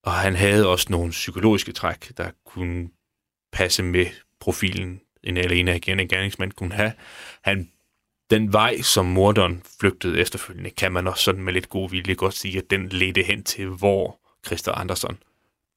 [0.02, 2.88] og han havde også nogle psykologiske træk, der kunne
[3.52, 4.06] passe med
[4.40, 6.92] profilen, en alene agerende gerningsmand kunne have.
[7.42, 7.68] Han
[8.30, 12.34] den vej, som morderen flygtede efterfølgende, kan man også sådan med lidt god vilje godt
[12.34, 15.18] sige, at den ledte hen til, hvor Christa Andersen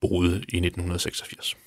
[0.01, 1.57] boede i 1986.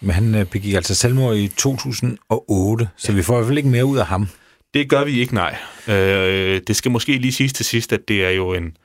[0.00, 3.70] Men han øh, begik altså selvmord i 2008, så vi får i hvert fald ikke
[3.70, 4.28] mere ud af ham.
[4.74, 5.56] Det gør vi ikke, nej.
[5.88, 8.76] Øh, det skal måske lige siges til sidst, at det er jo en,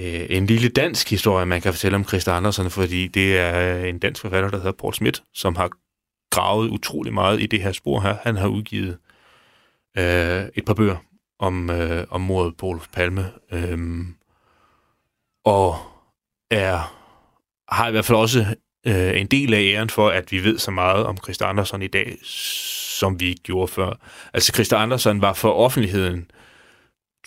[0.00, 3.98] øh, en lille dansk historie, man kan fortælle om Christa Andersen, fordi det er en
[3.98, 5.70] dansk forfatter, der hedder Paul Schmidt, som har
[6.30, 8.16] gravet utrolig meget i det her spor her.
[8.22, 8.98] Han har udgivet
[9.98, 10.96] øh, et par bøger
[11.38, 13.78] om, øh, om mordet på Olof Palme, øh,
[15.44, 15.76] og
[16.50, 16.94] er,
[17.68, 18.46] har i hvert fald også
[18.86, 21.86] øh, en del af æren for, at vi ved så meget om Christa Andersen i
[21.86, 23.92] dag, som vi ikke gjorde før.
[24.32, 26.30] Altså Christa Andersen var for offentligheden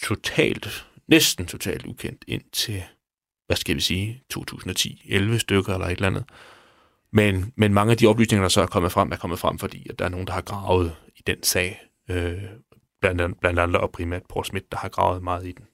[0.02, 2.84] totalt, næsten totalt ukendt indtil,
[3.48, 6.24] hvad skal vi sige, 2010, 11 stykker eller et eller andet.
[7.12, 9.88] Men, men mange af de oplysninger, der så er kommet frem, er kommet frem, fordi
[9.90, 11.82] at der er nogen, der har gravet i den sag.
[12.10, 12.44] Øh,
[13.02, 15.66] blandt, andet, blandt andet og primært Paul Schmidt, der har gravet meget i den.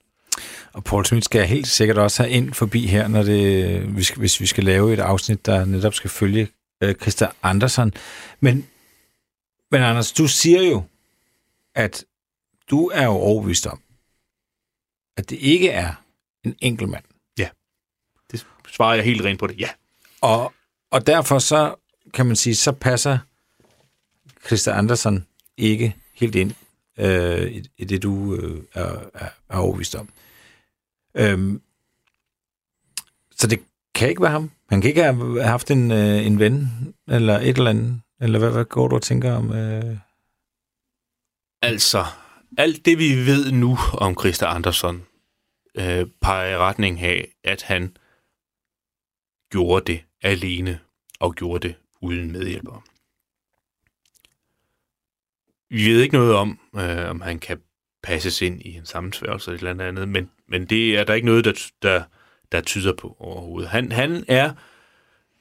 [0.72, 4.18] Og Paul Schmidt skal helt sikkert også have ind forbi her, når det, vi skal,
[4.18, 6.48] hvis vi skal lave et afsnit, der netop skal følge
[6.82, 7.92] øh, Christa Andersen.
[8.40, 8.68] Men,
[9.70, 10.84] men Anders, du siger jo,
[11.74, 12.04] at
[12.70, 13.80] du er jo overbevist om,
[15.16, 15.94] at det ikke er
[16.44, 17.04] en enkelt mand.
[17.38, 17.48] Ja,
[18.30, 19.60] det svarer jeg helt rent på det.
[19.60, 19.68] Ja.
[20.20, 20.52] Og,
[20.90, 21.74] og derfor så
[22.14, 23.18] kan man sige, så passer
[24.46, 26.52] Christa Andersen ikke helt ind
[26.98, 30.08] øh, i, i det, du øh, er, er, er overbevist om.
[31.14, 31.62] Øhm,
[33.36, 34.50] så det kan ikke være ham.
[34.68, 36.68] Han kan ikke have haft en, øh, en ven,
[37.08, 38.00] eller et eller andet.
[38.20, 39.52] Eller hvad, hvad går du og tænker om?
[39.52, 39.96] Øh?
[41.62, 42.04] Altså,
[42.58, 45.06] alt det vi ved nu om Christa Andersson
[45.74, 47.96] øh, peger i retning af, at han
[49.50, 50.80] gjorde det alene
[51.20, 52.82] og gjorde det uden medhjælpere.
[55.68, 57.62] Vi ved ikke noget om, øh, om han kan
[58.02, 61.26] passes ind i en sammensværgelse eller et eller andet, men, men det er der ikke
[61.26, 62.04] noget, der, der,
[62.52, 63.70] der tyder på overhovedet.
[63.70, 64.54] Han, han er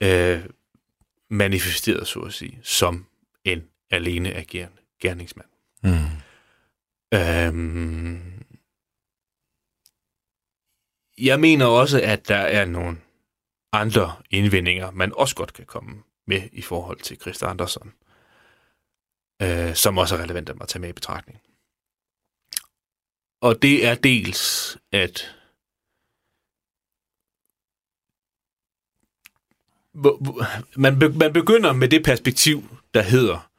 [0.04, 0.45] øh,
[1.30, 3.06] manifesteret, så at sige, som
[3.43, 5.50] en alene agerende gerningsmand.
[5.84, 5.89] Mm.
[7.13, 8.43] Øhm,
[11.17, 12.97] jeg mener også, at der er nogle
[13.71, 17.93] andre indvendinger, man også godt kan komme med i forhold til Christa Andersen.
[19.41, 21.41] øh, som også er relevant at tage med i betragtning.
[23.41, 25.36] Og det er dels, at
[30.75, 33.51] man, man begynder med det perspektiv, der hedder,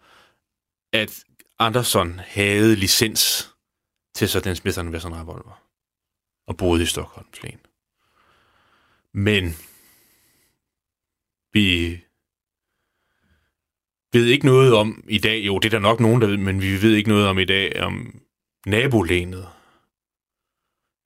[0.92, 1.24] at
[1.58, 3.54] Andersson havde licens
[4.14, 5.62] til sådan en Smith Wesson revolver
[6.46, 7.60] og boede i Stockholm Flen.
[9.14, 9.44] Men
[11.52, 12.00] vi
[14.12, 16.62] ved ikke noget om i dag, jo, det er der nok nogen, der ved, men
[16.62, 18.22] vi ved ikke noget om i dag, om
[18.66, 19.48] nabolænet.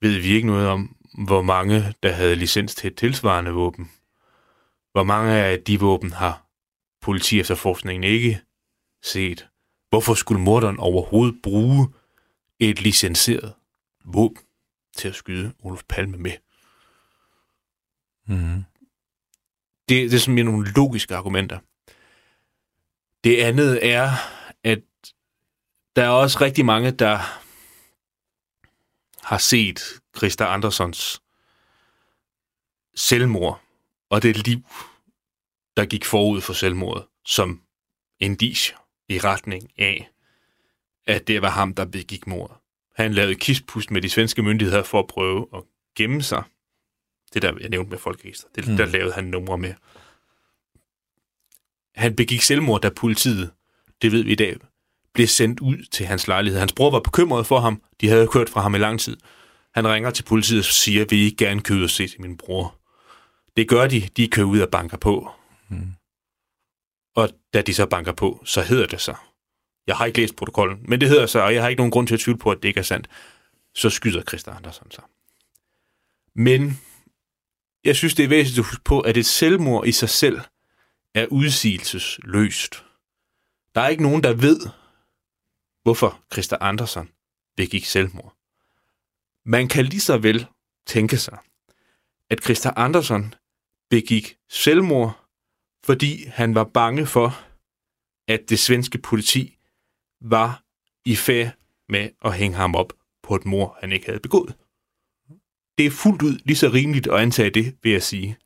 [0.00, 3.90] Ved vi ikke noget om, hvor mange, der havde licens til et tilsvarende våben.
[4.92, 6.46] Hvor mange af de våben har
[7.00, 8.40] politi efterforskningen ikke
[9.02, 9.48] set.
[9.88, 11.88] Hvorfor skulle morderen overhovedet bruge
[12.60, 13.54] et licenseret
[14.04, 14.42] våben
[14.96, 16.32] til at skyde Olof Palme med?
[18.26, 18.64] Mm.
[19.88, 21.58] Det, det er simpelthen nogle logiske argumenter.
[23.24, 24.10] Det andet er,
[24.64, 24.82] at
[25.96, 27.18] der er også rigtig mange, der
[29.26, 31.22] har set Christa Andersons
[32.94, 33.60] selvmord
[34.10, 34.60] og det liv,
[35.76, 37.62] der gik forud for selvmordet, som
[38.20, 38.76] indicier
[39.08, 40.10] i retning af,
[41.06, 42.56] at det var ham, der begik mordet.
[42.96, 45.62] Han lavede kispust med de svenske myndigheder for at prøve at
[45.96, 46.42] gemme sig.
[47.34, 48.76] Det der, jeg nævnte med folkeregister, det mm.
[48.76, 49.74] der lavede han numre med.
[51.94, 53.52] Han begik selvmord, da politiet,
[54.02, 54.56] det ved vi i dag,
[55.16, 56.58] blev sendt ud til hans lejlighed.
[56.58, 57.82] Hans bror var bekymret for ham.
[58.00, 59.16] De havde kørt fra ham i lang tid.
[59.74, 62.36] Han ringer til politiet og siger, vil I ikke gerne købe og se til min
[62.36, 62.74] bror?
[63.56, 64.08] Det gør de.
[64.16, 65.30] De kører ud og banker på.
[65.68, 65.92] Mm.
[67.16, 69.14] Og da de så banker på, så hedder det så.
[69.86, 72.06] Jeg har ikke læst protokollen, men det hedder så, og jeg har ikke nogen grund
[72.06, 73.08] til at tvivle på, at det ikke er sandt.
[73.74, 75.04] Så skyder Christa Andersen sig.
[76.34, 76.80] Men
[77.84, 80.40] jeg synes, det er væsentligt at huske på, at et selvmord i sig selv
[81.14, 82.84] er udsigelsesløst.
[83.74, 84.60] Der er ikke nogen, der ved,
[85.86, 87.10] hvorfor Christa Andersen
[87.56, 88.36] begik selvmord.
[89.44, 90.46] Man kan lige så vel
[90.86, 91.38] tænke sig,
[92.30, 93.34] at Christa Andersen
[93.90, 95.28] begik selvmord,
[95.84, 97.40] fordi han var bange for,
[98.28, 99.58] at det svenske politi
[100.20, 100.64] var
[101.04, 101.52] i færd
[101.88, 104.56] med at hænge ham op på et mor, han ikke havde begået.
[105.78, 108.36] Det er fuldt ud lige så rimeligt at antage det, vil jeg sige.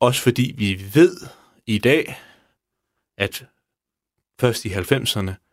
[0.00, 1.16] Også fordi vi ved
[1.66, 2.16] i dag,
[3.16, 3.46] at
[4.38, 5.49] først i 90'erne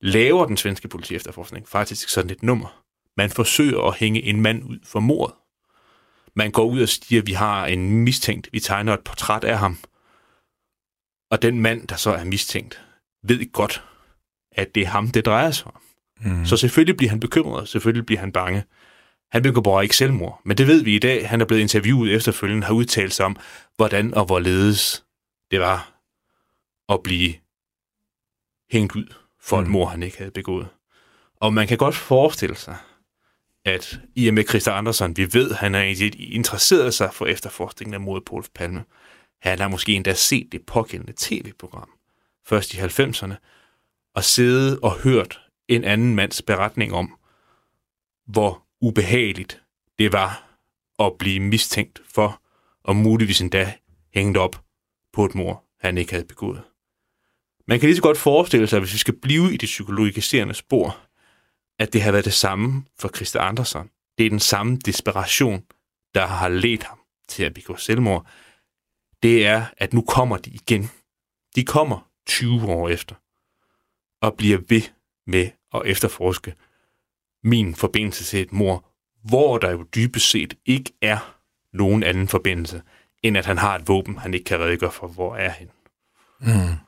[0.00, 2.84] laver den svenske politi efterforskning faktisk sådan et nummer.
[3.16, 5.34] Man forsøger at hænge en mand ud for mordet.
[6.36, 9.58] Man går ud og siger, at vi har en mistænkt, vi tegner et portræt af
[9.58, 9.78] ham.
[11.30, 12.84] Og den mand, der så er mistænkt,
[13.22, 13.84] ved godt,
[14.52, 15.82] at det er ham, det drejer sig om.
[16.20, 16.46] Mm.
[16.46, 18.64] Så selvfølgelig bliver han bekymret, selvfølgelig bliver han bange.
[19.30, 21.28] Han begår ikke selvmord, men det ved vi i dag.
[21.28, 23.36] Han er blevet interviewet efterfølgende, har udtalt sig om,
[23.76, 25.04] hvordan og hvorledes
[25.50, 26.00] det var
[26.88, 27.34] at blive
[28.72, 29.62] hængt ud for mm.
[29.62, 30.68] et mor, han ikke havde begået.
[31.36, 32.76] Og man kan godt forestille sig,
[33.64, 35.80] at i og med Christa Andersen, vi ved, han har
[36.18, 38.84] interesseret sig for efterforskningen af mordet på Olof Palme.
[39.40, 41.90] Han har måske endda set det pågældende tv-program,
[42.46, 43.34] først i 90'erne,
[44.14, 47.18] og siddet og hørt en anden mands beretning om,
[48.26, 49.62] hvor ubehageligt
[49.98, 50.48] det var
[50.98, 52.42] at blive mistænkt for,
[52.84, 53.72] og muligvis endda
[54.14, 54.62] hængt op
[55.12, 56.62] på et mor, han ikke havde begået.
[57.68, 60.96] Man kan lige så godt forestille sig, hvis vi skal blive i det psykologiserende spor,
[61.78, 63.90] at det har været det samme for Christa Andersen.
[64.18, 65.64] Det er den samme desperation,
[66.14, 68.26] der har ledt ham til at begå selvmord.
[69.22, 70.90] Det er, at nu kommer de igen.
[71.56, 73.14] De kommer 20 år efter
[74.22, 74.82] og bliver ved
[75.26, 76.54] med at efterforske
[77.44, 78.84] min forbindelse til et mor,
[79.24, 81.38] hvor der jo dybest set ikke er
[81.72, 82.82] nogen anden forbindelse,
[83.22, 85.70] end at han har et våben, han ikke kan redegøre for, hvor er han.
[86.40, 86.87] Mm.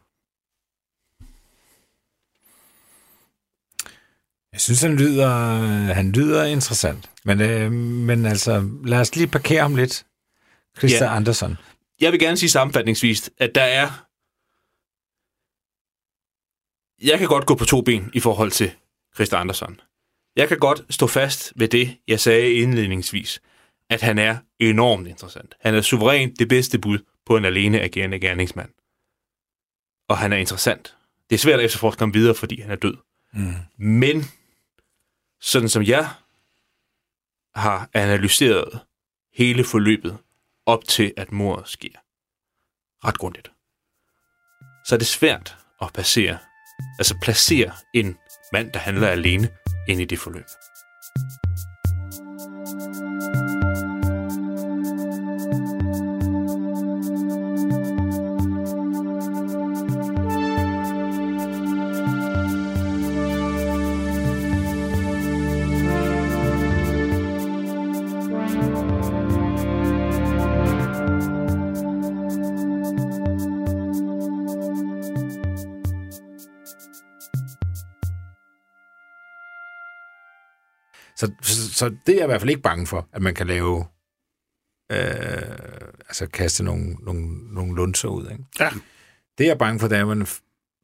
[4.53, 5.29] Jeg synes, han lyder,
[5.93, 7.11] han lyder interessant.
[7.25, 10.07] Men, øh, men altså, lad os lige parkere ham lidt.
[10.79, 11.17] Christa Ja.
[11.17, 11.57] Andersen.
[12.01, 14.07] Jeg vil gerne sige sammenfatningsvis, at der er...
[17.03, 18.73] Jeg kan godt gå på to ben i forhold til
[19.15, 19.81] Christa Andersen.
[20.37, 23.41] Jeg kan godt stå fast ved det, jeg sagde indledningsvis,
[23.91, 25.55] at han er enormt interessant.
[25.61, 28.71] Han er suverænt det bedste bud på en alene agerende gerningsmand.
[30.09, 30.97] Og han er interessant.
[31.31, 32.97] Det er svært at efterforske ham videre, fordi han er død.
[33.33, 33.55] Mm.
[33.79, 34.25] Men
[35.41, 36.11] sådan som jeg
[37.55, 38.81] har analyseret
[39.35, 40.19] hele forløbet
[40.67, 41.99] op til, at mordet sker,
[43.07, 43.53] ret grundigt,
[44.87, 46.39] så er det svært at placere,
[46.99, 48.19] altså placere en
[48.53, 49.49] mand, der handler alene,
[49.89, 50.45] ind i det forløb.
[81.81, 83.85] Så, det er jeg i hvert fald ikke bange for, at man kan lave...
[84.93, 84.99] Øh,
[86.09, 88.31] altså kaste nogle, nogle, nogle lunser ud.
[88.31, 88.45] Ikke?
[88.61, 88.71] Ja.
[89.39, 90.27] Det jeg er bange for, det er, at man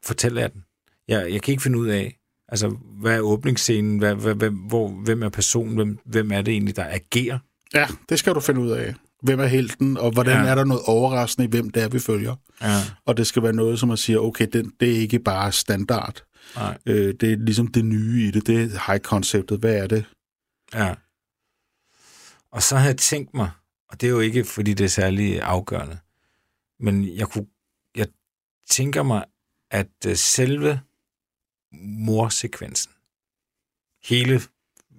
[0.05, 0.65] fortæller den.
[1.09, 4.89] Jeg, jeg kan ikke finde ud af, altså, hvad er åbningsscenen, hvad, hvad, hvem, hvor,
[4.89, 7.39] hvem er personen, hvem, hvem er det egentlig, der agerer?
[7.75, 8.95] Ja, det skal du finde ud af.
[9.23, 10.43] Hvem er helten, og hvordan Ja.
[10.45, 10.51] ja.
[10.51, 12.35] er der noget overraskende i, hvem det er, vi følger.
[12.63, 12.77] Ja.
[13.07, 16.23] Og det skal være noget, som man siger, okay, det, det er ikke bare standard.
[16.57, 16.79] Nej.
[16.87, 18.47] Øh, det er ligesom det nye i det.
[18.47, 19.59] Det er high-konceptet.
[19.59, 20.05] Hvad er det?
[20.75, 20.95] Ja.
[22.51, 23.51] Og så havde jeg tænkt mig,
[23.89, 25.99] og det er jo ikke, fordi det er særlig afgørende,
[26.81, 27.47] men jeg kunne,
[27.95, 28.09] jeg
[28.69, 29.25] tænker mig,
[29.71, 30.81] at øh, selve
[31.83, 32.93] morsekvensen,
[34.03, 34.41] hele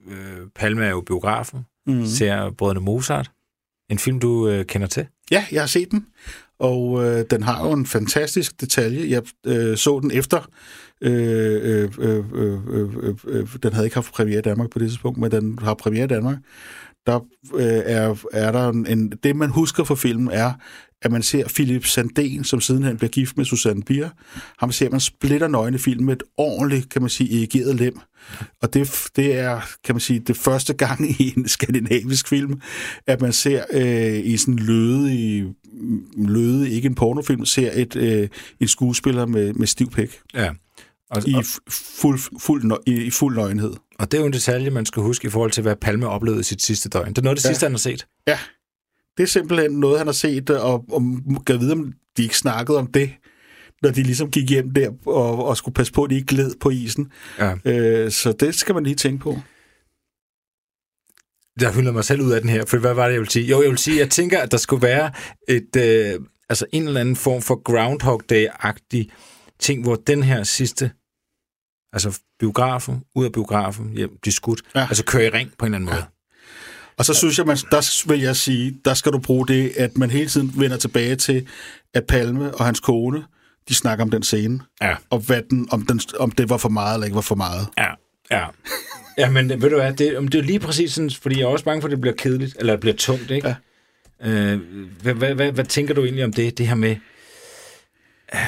[0.06, 2.06] øh, Palme er jo biografen, mm.
[2.06, 3.32] ser Brødrene Mozart,
[3.90, 5.08] en film, du øh, kender til.
[5.32, 6.08] Ja, jeg har set den,
[6.60, 9.10] og øh, den har jo en fantastisk detalje.
[9.10, 10.50] Jeg øh, så den efter.
[11.02, 14.80] Øh, øh, øh, øh, øh, øh, øh, den havde ikke haft premiere i Danmark på
[14.80, 16.38] det tidspunkt, men den har premiere i Danmark.
[17.06, 17.20] Der
[17.56, 19.12] øh, er, er der en, en...
[19.24, 20.54] Det, man husker for filmen, er,
[21.02, 24.10] at man ser Philip Sandén, som sidenhen bliver gift med Susanne Bier.
[24.60, 28.00] Ham ser man splitter nøgne film med et ordentligt, kan man sige, erigeret lem.
[28.62, 32.62] Og det, det er, kan man sige, det første gang i en skandinavisk film,
[33.08, 35.44] at man ser øh, i sådan løde, i,
[36.18, 38.30] løde, ikke en pornofilm, ser et, øh,
[38.60, 40.20] en skuespiller med, med stiv pæk.
[40.34, 40.52] Ja.
[41.10, 41.36] Og, I
[41.70, 43.74] fuld, fuld, nø- i, i fuld nøgenhed.
[44.00, 46.40] og det er jo en detalje, man skal huske i forhold til, hvad Palme oplevede
[46.40, 47.10] i sit sidste døgn.
[47.10, 47.50] Det er noget af det Ja.
[47.50, 48.06] sidste, han har set.
[48.28, 48.40] Ja,
[49.18, 51.02] det er simpelthen noget, han har set, og, og
[51.46, 53.10] gav vide, om de ikke snakkede om det,
[53.82, 56.56] når de ligesom gik hjem der og, og skulle passe på, at de ikke gled
[56.60, 57.12] på isen.
[57.40, 57.56] Ja.
[57.66, 59.40] Øh, så det skal man lige tænke på.
[61.62, 63.46] jeg hylder mig selv ud af den her, for hvad var det, jeg vil sige?
[63.46, 65.12] Jo, jeg vil sige, jeg tænker, at der skulle være
[65.48, 69.12] et, øh, altså en eller anden form for Groundhog Day-agtig
[69.60, 70.92] ting, hvor den her sidste,
[71.94, 74.80] altså biografen, ud af biografen, hjem, de skudt, ja.
[74.80, 74.88] Ja.
[74.90, 76.17] altså kører i ring på en eller anden måde.
[76.98, 79.98] Og så synes jeg, man, der vil jeg sige, der skal du bruge det, at
[79.98, 81.48] man hele tiden vender tilbage til,
[81.94, 83.24] at Palme og hans kone,
[83.70, 84.96] de snakker om den scene, Ja.
[85.10, 87.68] og hvad den, om, den, om det var for meget eller ikke var for meget.
[87.78, 87.88] Ja,
[88.32, 88.46] ja.
[89.18, 91.48] Ja, men ved du hvad, det, om det er lige præcis sådan, fordi jeg er
[91.48, 93.48] også bange for, at det bliver kedeligt, eller det bliver tungt, ikke?
[93.48, 94.30] Ja.
[94.30, 94.62] Øh,
[95.02, 96.96] hvad, hvad, hvad, hvad tænker du egentlig om det, det her med,
[98.34, 98.40] øh,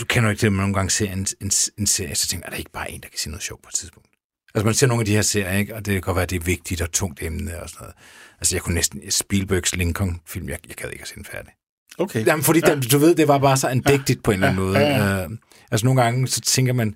[0.00, 2.28] du kender jo ikke det, at man nogle gange ser en, en, en serie, så
[2.28, 4.08] tænker jeg, er der ikke bare en, der kan sige noget sjovt på et tidspunkt?
[4.56, 5.74] Altså man ser nogle af de her serier, ikke?
[5.74, 7.94] og det kan godt være, at det er vigtigt og tungt emne og sådan noget.
[8.40, 11.52] Altså jeg kunne næsten, Spielbergs Lincoln-film, jeg, jeg gad ikke at se den færdig.
[11.98, 12.26] Okay.
[12.26, 12.74] Jamen fordi, ja.
[12.74, 14.20] den, du ved, det var bare så andægtigt ja.
[14.24, 14.78] på en eller anden måde.
[14.78, 15.30] Ja, ja, Øh,
[15.70, 16.94] altså nogle gange, så tænker man,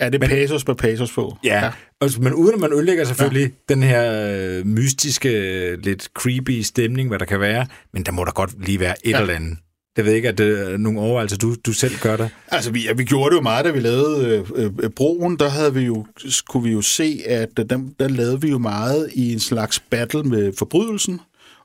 [0.00, 1.36] Er det Men- pasos med pasos på?
[1.44, 1.70] Ja, ja.
[2.00, 3.74] Altså, men uden at man ødelægger selvfølgelig ja.
[3.74, 5.30] den her øh, mystiske,
[5.76, 9.10] lidt creepy stemning, hvad der kan være, men der må der godt lige være et
[9.10, 9.16] ja.
[9.16, 9.20] Ja.
[9.20, 9.58] eller andet.
[9.96, 12.28] Det ved ikke, at det er nogle overvejelser, du, du selv gør der.
[12.48, 15.36] Altså, vi, ja, vi gjorde det jo meget, da vi lavede øh, øh, broen.
[15.36, 16.06] Der havde vi jo,
[16.48, 19.80] kunne vi jo se, at øh, der, der lavede vi jo meget i en slags
[19.90, 21.20] battle med forbrydelsen.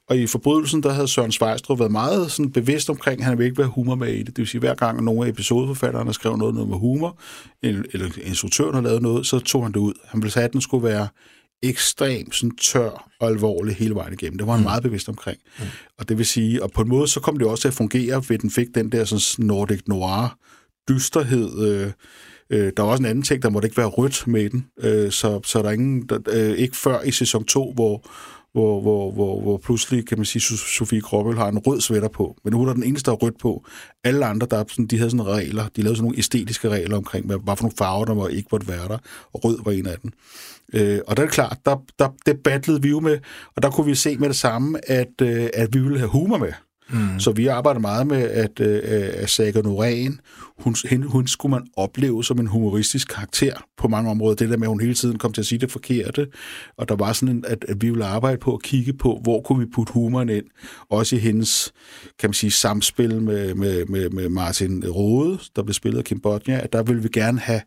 [0.09, 3.49] Og i forbrydelsen, der havde Søren Svejstrup været meget sådan bevidst omkring, at han ville
[3.49, 4.27] ikke være humor med i det.
[4.27, 7.19] Det vil sige, hver gang nogle af episodeforfatterne skrev noget, noget med humor,
[7.63, 9.93] eller, eller instruktøren har lavet noget, så tog han det ud.
[10.05, 11.07] Han ville sige, at den skulle være
[11.63, 14.37] ekstremt sådan tør og alvorlig hele vejen igennem.
[14.37, 14.63] Det var han mm.
[14.63, 15.37] meget bevidst omkring.
[15.59, 15.65] Mm.
[15.97, 18.23] Og det vil sige, og på en måde, så kom det også til at fungere,
[18.29, 20.37] ved at den fik den der sådan Nordic Noir
[20.89, 21.67] dysterhed.
[21.67, 21.91] Øh,
[22.49, 24.67] øh, der var også en anden ting, der måtte ikke være rødt med den.
[24.79, 28.09] Øh, så, så der er ingen, der, øh, ikke før i sæson 2, hvor,
[28.53, 32.38] hvor, hvor, hvor, hvor pludselig, kan man sige, Sofie Kroppel har en rød sweater på.
[32.43, 33.65] Men hun er den eneste, der er rødt på.
[34.03, 35.67] Alle andre, der sådan, de havde sådan regler.
[35.75, 38.49] De lavede sådan nogle æstetiske regler omkring, hvad, hvad for nogle farver, der må ikke
[38.51, 38.97] måtte være der.
[39.33, 40.12] Og rød var en af dem.
[40.73, 43.17] Øh, og der er det klart, der, der, det battlede vi jo med,
[43.55, 46.38] og der kunne vi se med det samme, at, øh, at vi ville have humor
[46.38, 46.53] med.
[46.89, 47.19] Mm.
[47.19, 50.17] Så vi arbejder meget med, at, øh, at Saga Norén,
[50.60, 54.35] hun, hende, hun skulle man opleve som en humoristisk karakter på mange områder.
[54.35, 56.27] Det der med, at hun hele tiden kom til at sige det forkerte,
[56.77, 59.42] og der var sådan en, at, at vi ville arbejde på at kigge på, hvor
[59.42, 60.46] kunne vi putte humoren ind.
[60.90, 61.71] Også i hendes,
[62.19, 66.19] kan man sige, samspil med, med, med, med Martin Rode, der blev spillet af Kim
[66.19, 67.62] Bodnia, at der ville vi gerne have,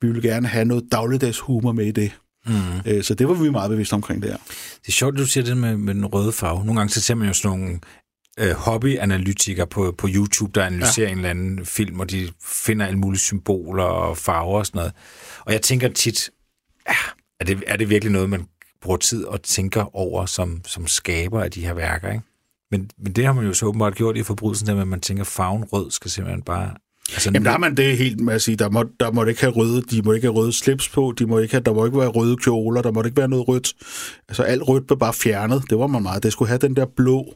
[0.00, 2.12] vi ville gerne have noget dagligdags humor med i det.
[2.46, 2.52] Mm.
[2.86, 4.36] Øh, Så det var vi meget bevidste omkring der.
[4.80, 6.64] Det er sjovt, at du siger det med, med den røde farve.
[6.64, 7.78] Nogle gange så ser man jo sådan nogle
[8.40, 11.12] øh, hobbyanalytikere på, på YouTube, der analyserer ja.
[11.12, 14.92] en eller anden film, og de finder alle mulige symboler og farver og sådan noget.
[15.40, 16.30] Og jeg tænker tit,
[16.88, 16.94] ja,
[17.40, 18.46] er, det, er det virkelig noget, man
[18.82, 22.24] bruger tid og tænker over som, som skaber af de her værker, ikke?
[22.70, 25.00] Men, men det har man jo så åbenbart gjort i forbrydelsen, der med, at man
[25.00, 26.70] tænker, at farven rød skal simpelthen bare...
[27.12, 29.40] Altså, Jamen, der har man det helt med at sige, der må, der må ikke
[29.40, 31.86] have røde, de må ikke have røde slips på, de må ikke have, der må
[31.86, 33.72] ikke være røde kjoler, der må ikke være noget rødt.
[34.28, 36.22] Altså alt rødt blev bare fjernet, det var man meget.
[36.22, 37.34] Det skulle have den der blå,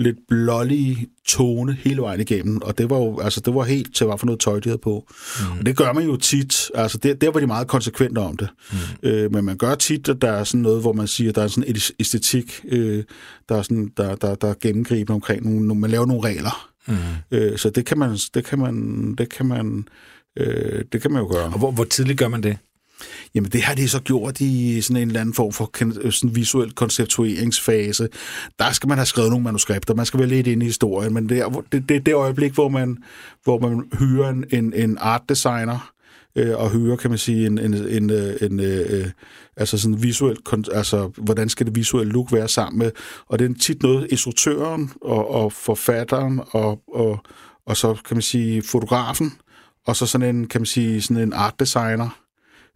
[0.00, 4.06] lidt blålige tone hele vejen igennem, og det var jo altså, det var helt til,
[4.06, 5.06] hvad for noget tøj, de havde på.
[5.40, 5.58] Mm.
[5.58, 6.70] Og det gør man jo tit.
[6.74, 8.48] Altså, det, der var de meget konsekvente om det.
[8.72, 9.08] Mm.
[9.08, 11.48] Øh, men man gør tit, at der er sådan noget, hvor man siger, der er
[11.48, 13.04] sådan en æstetik, øh,
[13.48, 16.70] der, er sådan, der, der, der er gennemgribende omkring nogle, man laver nogle regler.
[16.88, 16.96] Mm.
[17.30, 19.88] Øh, så det kan man, det kan man, det kan man,
[20.38, 21.44] øh, det kan man jo gøre.
[21.44, 22.58] Og hvor, hvor tidligt gør man det?
[23.34, 25.70] Jamen, det har de så gjort i sådan en eller anden form for
[26.02, 28.08] øh, sådan visuel konceptueringsfase.
[28.58, 31.28] Der skal man have skrevet nogle manuskripter, man skal være lidt ind i historien, men
[31.28, 32.98] det er det, det, det øjeblik, hvor man,
[33.44, 35.92] hvor man hyrer en, en, en art designer,
[36.36, 39.06] øh, og hyrer, kan man sige, en, en, en, øh, en øh, øh,
[39.56, 42.90] altså sådan visuelt, altså hvordan skal det visuelle look være sammen med,
[43.26, 47.18] og det er tit noget, instruktøren og, og forfatteren og, og,
[47.66, 49.32] og så kan man sige fotografen,
[49.86, 52.18] og så sådan en, kan man sige, sådan en art designer,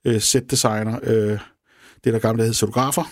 [0.05, 1.39] øh, setdesigner, øh,
[2.05, 3.05] det der gamle hed scenografer.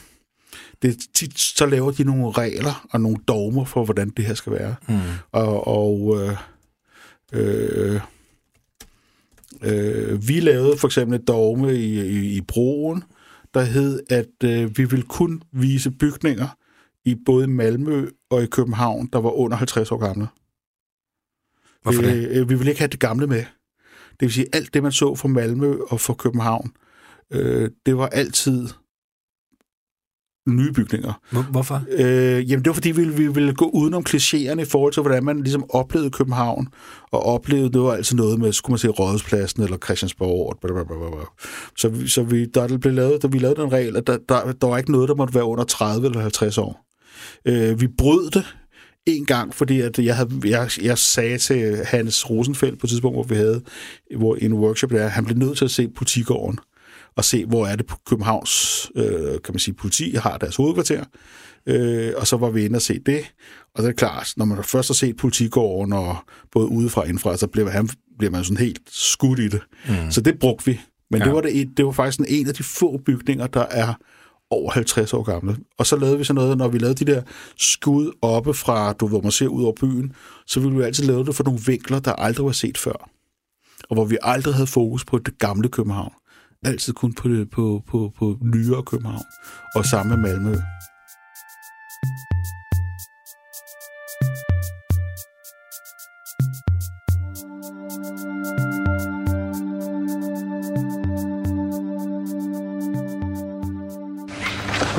[0.82, 4.52] Det, tit, så laver de nogle regler og nogle dogmer for, hvordan det her skal
[4.52, 4.74] være.
[4.88, 4.98] Mm.
[5.32, 6.36] Og, og øh,
[7.32, 8.00] øh,
[9.62, 13.04] øh, vi lavede for eksempel et dogme i, i, i broen,
[13.54, 16.48] der hed, at øh, vi vil kun vise bygninger
[17.04, 20.28] i både Malmø og i København, der var under 50 år gamle.
[21.82, 22.28] Hvorfor det?
[22.28, 23.44] Øh, vi vil ikke have det gamle med.
[24.20, 26.72] Det vil sige, alt det, man så fra Malmø og fra København,
[27.32, 28.68] øh, det var altid
[30.48, 31.12] nye bygninger.
[31.50, 31.82] Hvorfor?
[31.90, 35.24] Øh, jamen, det var fordi, vi, vi ville gå udenom klichéerne i forhold til, hvordan
[35.24, 36.68] man ligesom oplevede København,
[37.10, 40.58] og oplevede, det var altid noget med, skulle man se Rådhuspladsen eller Christiansborg.
[40.60, 40.96] Blablabla.
[41.76, 44.66] Så, så vi, der blev lavet, da vi lavede den regel, at der, der, der
[44.66, 46.86] var ikke noget, der måtte være under 30 eller 50 år.
[47.46, 48.56] Øh, vi brød det
[49.06, 53.16] en gang, fordi at jeg, havde, jeg, jeg sagde til Hans Rosenfeldt på et tidspunkt,
[53.16, 53.62] hvor vi havde
[54.16, 56.58] hvor, en workshop, der han blev nødt til at se Politigården
[57.16, 61.04] og se, hvor er det på Københavns øh, kan man sige, politi har deres hovedkvarter.
[61.66, 63.20] Øh, og så var vi inde og se det.
[63.74, 66.16] Og det er klart, når man først har set politigården, og
[66.52, 67.88] både udefra og indfra, så bliver, han,
[68.18, 69.60] bliver man sådan helt skudt i det.
[69.88, 70.10] Mm.
[70.10, 70.80] Så det brugte vi.
[71.10, 71.24] Men ja.
[71.24, 73.94] det, var det, det var faktisk en af de få bygninger, der er
[74.50, 75.56] over 50 år gamle.
[75.78, 77.22] Og så lavede vi sådan noget, når vi lavede de der
[77.56, 80.12] skud oppe fra, du hvor man ser ud over byen,
[80.46, 83.10] så ville vi altid lave det for nogle vinkler, der aldrig var set før.
[83.88, 86.12] Og hvor vi aldrig havde fokus på det gamle København
[86.64, 89.24] altid kun på, det, på, på, på nyere København,
[89.74, 90.54] og samme med Malmø.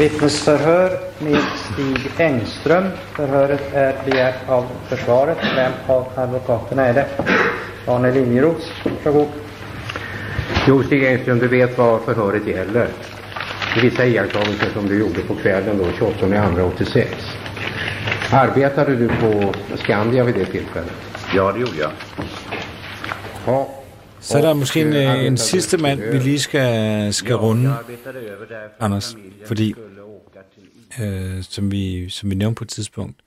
[0.02, 2.84] Vittnesförhör med Stig Engström.
[3.16, 5.38] Förhöret är begärt av försvaret.
[5.56, 7.08] Vem av advokaterna är det?
[7.88, 9.28] Arne Linjeros, varsågod.
[10.68, 12.88] Jo, Stig Engström, du vet vad förhöret gäller.
[13.74, 17.12] Det är vissa iakttagelser som du gjorde på kvällen då, 28 86.
[18.32, 20.94] Arbetade du på Skandia vid det tillfället?
[21.36, 21.90] Ja, det gjorde jeg.
[23.46, 23.81] Ja.
[24.22, 24.94] Så er der måske en,
[25.26, 27.76] en sidste mand, vi lige skal, skal runde,
[28.80, 29.16] Anders,
[29.46, 29.74] fordi
[31.02, 33.22] øh, som, vi, som vi nævnte på et tidspunkt,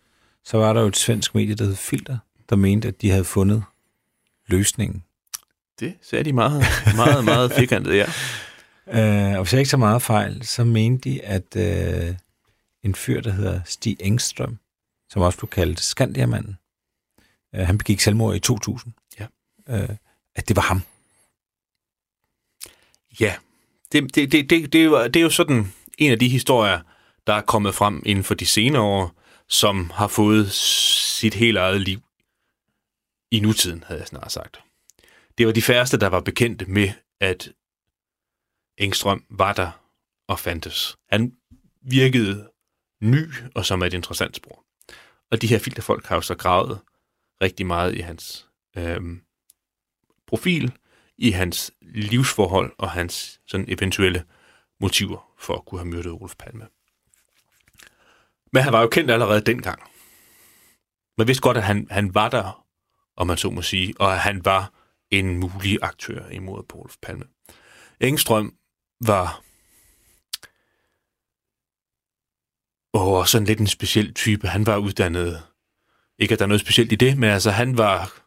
[0.44, 2.18] så var der jo et svensk medie, der hed Filter,
[2.50, 3.62] der mente, at de havde fundet
[4.46, 5.02] løsningen
[5.80, 6.64] det sagde de meget,
[6.96, 8.06] meget, meget firkantet, ja.
[8.88, 12.14] Øh, og hvis jeg ikke så meget fejl, så mente de, at øh,
[12.82, 14.58] en fyr, der hedder Stig Engstrøm,
[15.08, 16.58] som også blev kaldt Skandiamanden,
[17.54, 18.92] øh, han begik selvmord i 2000.
[19.20, 19.26] Ja.
[19.68, 19.88] Øh,
[20.36, 20.82] at det var ham.
[23.20, 23.36] Ja,
[23.92, 26.80] det, det, det, det, det, var, det er jo sådan en af de historier,
[27.26, 29.14] der er kommet frem inden for de senere år,
[29.48, 32.00] som har fået sit helt eget liv
[33.30, 34.64] i nutiden, havde jeg snart sagt
[35.38, 37.52] det var de færreste, der var bekendte med, at
[38.78, 39.70] Engstrøm var der
[40.28, 40.96] og fandtes.
[41.10, 41.36] Han
[41.82, 42.50] virkede
[43.00, 44.64] ny og som et interessant spor.
[45.30, 46.80] Og de her filterfolk har jo så gravet
[47.42, 49.22] rigtig meget i hans øhm,
[50.34, 50.72] profil,
[51.18, 54.24] i hans livsforhold og hans sådan eventuelle
[54.80, 56.66] motiver for at kunne have myrdet Olof Palme.
[58.52, 59.82] Men han var jo kendt allerede dengang.
[61.18, 62.66] Man vidste godt, at han, han var der,
[63.16, 64.72] om man så må sige, og at han var
[65.10, 67.24] en mulig aktør imod Paul Palme.
[68.00, 68.54] Engstrøm
[69.06, 69.42] var
[72.92, 74.48] og sådan lidt en speciel type.
[74.48, 75.42] Han var uddannet,
[76.18, 78.24] ikke at der er noget specielt i det, men altså han var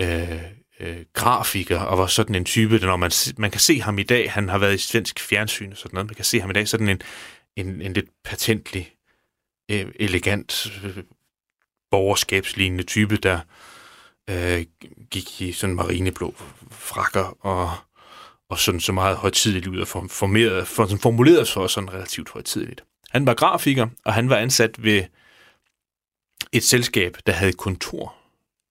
[0.00, 4.02] øh, øh, grafiker og var sådan en type, når man, man kan se ham i
[4.02, 6.52] dag, han har været i svensk fjernsyn og sådan noget, man kan se ham i
[6.52, 7.02] dag, sådan en,
[7.56, 8.94] en, en lidt patentlig,
[9.70, 11.04] øh, elegant, øh,
[11.90, 13.40] borgerskabslignende type, der
[14.30, 14.66] øh,
[15.10, 16.34] gik i sådan marineblå
[16.70, 17.72] frakker og,
[18.48, 22.84] og sådan så meget højtidligt ud og formeret, for, sådan formuleret for sådan relativt højtidligt.
[23.10, 25.04] Han var grafiker, og han var ansat ved
[26.52, 28.14] et selskab, der havde kontor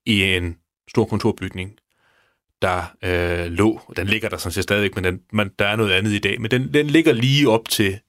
[0.06, 0.58] i en
[0.88, 1.78] stor kontorbygning,
[2.62, 5.92] der øh, lå, den ligger der sådan set stadigvæk, men den, man, der er noget
[5.92, 8.00] andet i dag, men den, den ligger lige op til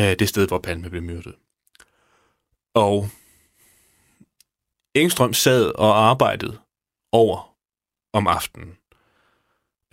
[0.00, 1.34] øh, det sted, hvor Palme blev myrdet.
[2.74, 3.08] Og
[4.94, 6.58] Engstrøm sad og arbejdede
[7.12, 7.56] over
[8.12, 8.76] om aftenen,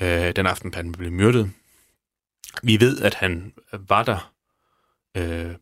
[0.02, 1.52] øh, den aften Palme blev myrdet.
[2.64, 4.34] Vi ved, at han var der
[5.18, 5.56] øh,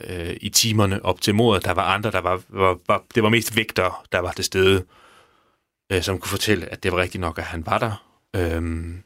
[0.00, 1.64] øh, i timerne op til mordet.
[1.64, 4.80] Der var andre, der var, var, var det var mest vægter, der var til stede,
[4.80, 4.86] øh,
[5.92, 8.04] Øh, som kunne fortælle, at det var rigtigt nok, at han var der.
[8.36, 9.02] Øhm,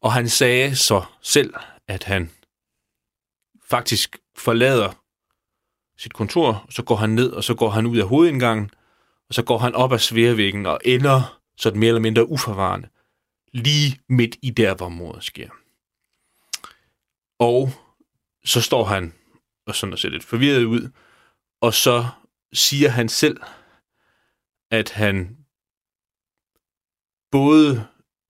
[0.00, 1.54] og han sagde så selv,
[1.88, 2.30] at han
[3.64, 4.92] faktisk forlader
[5.98, 8.70] sit kontor, så går han ned, og så går han ud af hovedindgangen,
[9.28, 12.88] og så går han op ad sværvæggen og ender sådan mere eller mindre uforvarende,
[13.52, 15.50] lige midt i der, hvor mordet sker.
[17.38, 17.70] Og
[18.44, 19.14] så står han
[19.66, 20.90] og sådan og ser lidt forvirret ud,
[21.60, 22.06] og så
[22.52, 23.40] siger han selv,
[24.70, 25.41] at han
[27.32, 27.86] både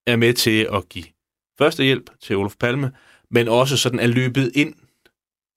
[0.07, 1.05] er med til at give
[1.59, 2.93] førstehjælp til Olof Palme,
[3.31, 4.75] men også sådan er løbet ind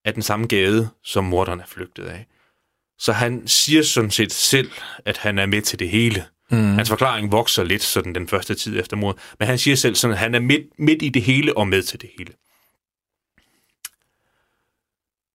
[0.06, 2.28] af den samme gade, som morderen er flygtet af.
[3.00, 4.72] Så han siger sådan set selv,
[5.06, 6.26] at han er med til det hele.
[6.52, 6.58] Mm.
[6.58, 10.14] Hans forklaring vokser lidt sådan den første tid efter mordet, men han siger selv sådan,
[10.14, 12.34] at han er midt, midt i det hele og med til det hele.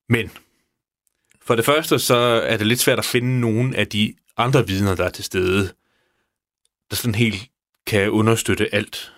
[0.09, 0.31] Men
[1.43, 4.95] for det første, så er det lidt svært at finde nogen af de andre vidner,
[4.95, 5.73] der er til stede,
[6.91, 7.50] der sådan helt
[7.87, 9.13] kan understøtte alt,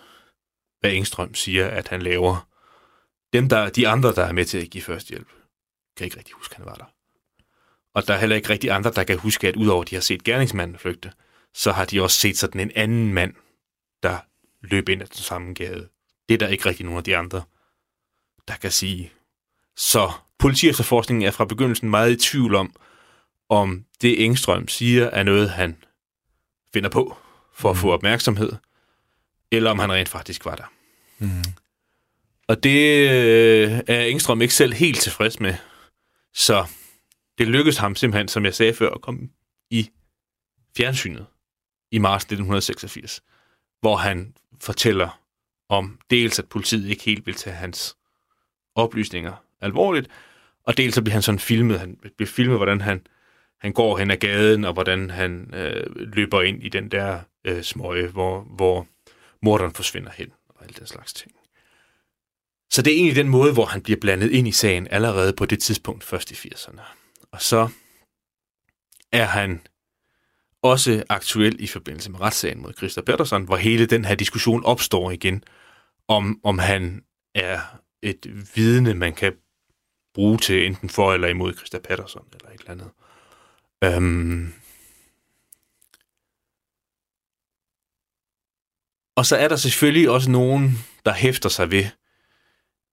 [0.79, 2.47] hvad Engstrøm siger, at han laver.
[3.33, 5.27] Dem, der, de andre, der er med til at give førstehjælp,
[5.97, 6.85] kan ikke rigtig huske, at han var der.
[7.93, 10.01] Og der er heller ikke rigtig andre, der kan huske, at udover at de har
[10.01, 11.11] set gerningsmanden flygte,
[11.53, 13.33] så har de også set sådan en anden mand,
[14.03, 14.17] der
[14.61, 15.89] løb ind ad den samme gade.
[16.29, 17.43] Det er der ikke rigtig nogen af de andre,
[18.47, 19.11] der kan sige.
[19.75, 22.75] Så politiefterforskningen er fra begyndelsen meget i tvivl om,
[23.49, 25.83] om det Engstrøm siger er noget, han
[26.73, 27.17] finder på
[27.53, 28.51] for at få opmærksomhed,
[29.51, 30.71] eller om han rent faktisk var der.
[31.19, 31.53] Mm.
[32.47, 35.55] Og det øh, er Engstrøm ikke selv helt tilfreds med.
[36.33, 36.65] Så
[37.37, 39.29] det lykkedes ham simpelthen, som jeg sagde før, at komme
[39.69, 39.89] i
[40.77, 41.25] fjernsynet
[41.91, 43.21] i marts 1986,
[43.81, 45.19] hvor han fortæller
[45.69, 47.95] om dels, at politiet ikke helt vil tage hans
[48.75, 50.09] oplysninger alvorligt,
[50.63, 53.07] og dels så bliver han sådan filmet, han bliver filmet, hvordan han,
[53.59, 57.63] han går hen ad gaden, og hvordan han øh, løber ind i den der øh,
[57.63, 58.87] smøge, hvor, hvor
[59.41, 61.31] morderen forsvinder hen, og alt den slags ting.
[62.71, 65.45] Så det er egentlig den måde, hvor han bliver blandet ind i sagen allerede på
[65.45, 66.81] det tidspunkt, først i 80'erne.
[67.31, 67.69] Og så
[69.11, 69.61] er han
[70.61, 75.11] også aktuel i forbindelse med retssagen mod Christa Pettersson, hvor hele den her diskussion opstår
[75.11, 75.43] igen,
[76.07, 77.03] om, om han
[77.35, 77.59] er
[78.01, 79.33] et vidne, man kan
[80.13, 82.89] bruge til enten for eller imod Christa Pettersson eller et eller andet.
[83.83, 84.53] Øhm.
[89.15, 91.85] Og så er der selvfølgelig også nogen, der hæfter sig ved,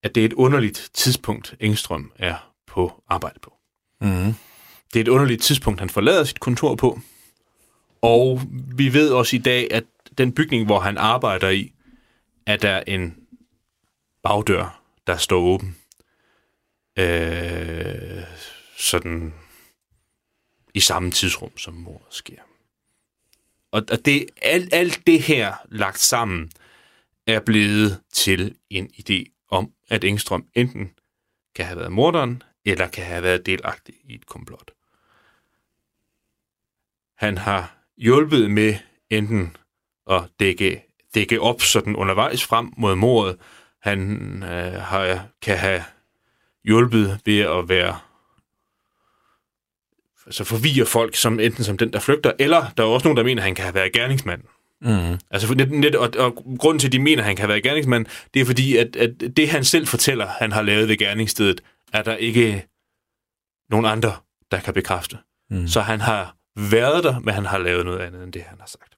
[0.02, 3.54] at det er et underligt tidspunkt, Engstrøm er på arbejde på.
[4.00, 4.34] Mm.
[4.92, 7.00] Det er et underligt tidspunkt, han forlader sit kontor på.
[8.02, 9.84] Og vi ved også i dag, at
[10.18, 11.72] den bygning, hvor han arbejder i,
[12.46, 13.16] er der en
[14.22, 15.76] bagdør, der står åben.
[16.98, 18.22] Øh,
[18.76, 19.34] sådan
[20.74, 22.49] i samme tidsrum, som mordet sker.
[23.70, 26.50] Og, og det, alt, alt det her lagt sammen
[27.26, 30.90] er blevet til en idé om, at Engstrøm enten
[31.54, 34.70] kan have været morderen, eller kan have været delagtig i et komplot.
[37.16, 38.74] Han har hjulpet med
[39.10, 39.56] enten
[40.10, 43.38] at dække, dække op sådan undervejs frem mod mordet.
[43.82, 45.82] Han øh, har, kan have
[46.64, 47.98] hjulpet ved at være
[50.30, 53.22] altså forvirre folk, som enten som den, der flygter, eller der er også nogen, der
[53.24, 54.40] mener, at han kan have været gerningsmand.
[54.82, 55.18] Mm.
[55.30, 57.62] Altså, net, net, og, og grunden til, at de mener, at han kan have været
[57.62, 61.60] gerningsmand, det er fordi, at, at det, han selv fortæller, han har lavet ved gerningsstedet,
[61.92, 62.66] er der ikke
[63.70, 64.12] nogen andre,
[64.50, 65.16] der kan bekræfte.
[65.50, 65.68] Mm.
[65.68, 68.66] Så han har været der, men han har lavet noget andet end det, han har
[68.66, 68.94] sagt.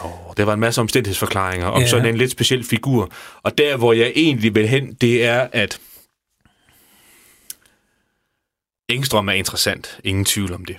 [0.00, 1.86] Oh, det var en masse omstændighedsforklaringer om Ja.
[1.86, 3.10] sådan en lidt speciel figur.
[3.42, 5.80] Og der, hvor jeg egentlig vil hen, det er, at
[8.88, 10.00] Engstrøm er interessant.
[10.04, 10.76] Ingen tvivl om det.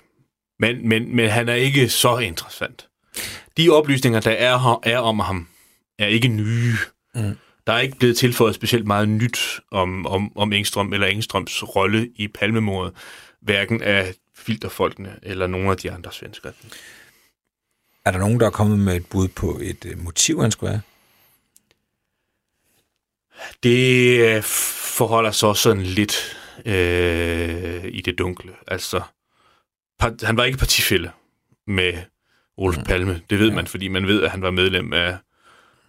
[0.59, 2.87] Men, men, men han er ikke så interessant.
[3.57, 5.47] De oplysninger, der er, her, er om ham,
[5.99, 6.75] er ikke nye.
[7.15, 7.37] Mm.
[7.67, 9.39] Der er ikke blevet tilføjet specielt meget nyt
[9.71, 12.93] om, om, om Engstrøm eller Engstrøms rolle i palmemordet,
[13.41, 16.51] hverken af filterfolkene eller nogen af de andre svensker.
[18.05, 20.69] Er der nogen, der er kommet med et bud på et øh, motiv, han skulle
[20.69, 20.81] have?
[23.63, 24.43] Det øh,
[24.97, 28.51] forholder sig også sådan lidt øh, i det dunkle.
[28.67, 29.01] Altså,
[29.99, 31.11] han var ikke partifælde
[31.67, 31.93] med
[32.57, 33.21] Olof Palme.
[33.29, 35.17] Det ved man, fordi man ved, at han var medlem af,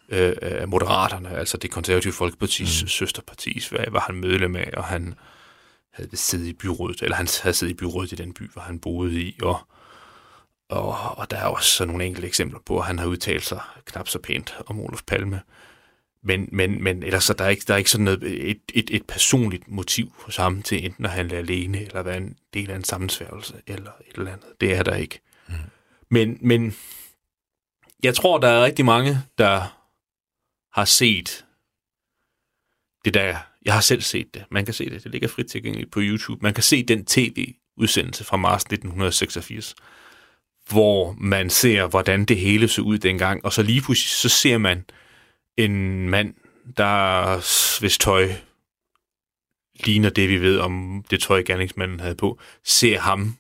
[0.08, 2.88] øh, af Moderaterne, altså det konservative Folkepartis mm.
[2.88, 3.68] søsterpartis.
[3.68, 5.14] Hvad var han medlem af, og han
[5.92, 8.78] havde siddet i byrådet, eller han havde siddet i byrådet i den by, hvor han
[8.78, 9.60] boede i, og,
[10.68, 14.08] og, og der er også nogle enkelte eksempler på, at han har udtalt sig knap
[14.08, 15.40] så pænt om Olof Palme.
[16.22, 18.90] Men, men, men ellers så der er ikke, der er ikke sådan noget, et, et,
[18.90, 22.76] et personligt motiv hos ham til enten at handle alene, eller være en del af
[22.76, 24.46] en sammensværgelse, eller et eller andet.
[24.60, 25.20] Det er der ikke.
[25.48, 25.54] Mm.
[26.08, 26.76] Men, men
[28.02, 29.80] jeg tror, der er rigtig mange, der
[30.72, 31.44] har set
[33.04, 33.36] det der.
[33.64, 34.44] Jeg har selv set det.
[34.50, 35.04] Man kan se det.
[35.04, 36.42] Det ligger frit tilgængeligt på YouTube.
[36.42, 39.74] Man kan se den tv-udsendelse fra marts 1986,
[40.68, 44.58] hvor man ser, hvordan det hele så ud dengang, og så lige pludselig, så ser
[44.58, 44.84] man
[45.64, 46.34] en mand,
[46.76, 48.28] der hvis tøj
[49.84, 53.36] ligner det, vi ved om det tøj, gerningsmanden havde på, ser ham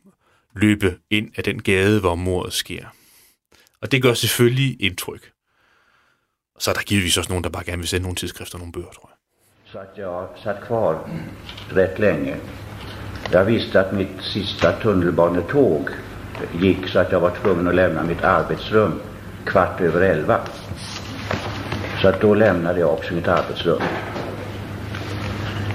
[0.56, 2.84] løbe ind af den gade, hvor mordet sker.
[3.82, 5.30] Og det gør selvfølgelig indtryk.
[6.54, 8.58] Og så er der givetvis også nogen, der bare gerne vil sende nogle tidsskrifter og
[8.58, 9.16] nogle bøger, tror jeg.
[9.64, 11.10] Så jeg jag satt kvar
[11.76, 12.36] rätt länge.
[13.32, 15.90] Jag visste att mitt sista tunnelbanetåg
[16.60, 19.00] gick så att jag var tvungen att lämna mitt arbetsrum
[19.46, 20.40] kvart över elva.
[22.02, 23.82] Så att då lämnade jag också mitt arbetsrum.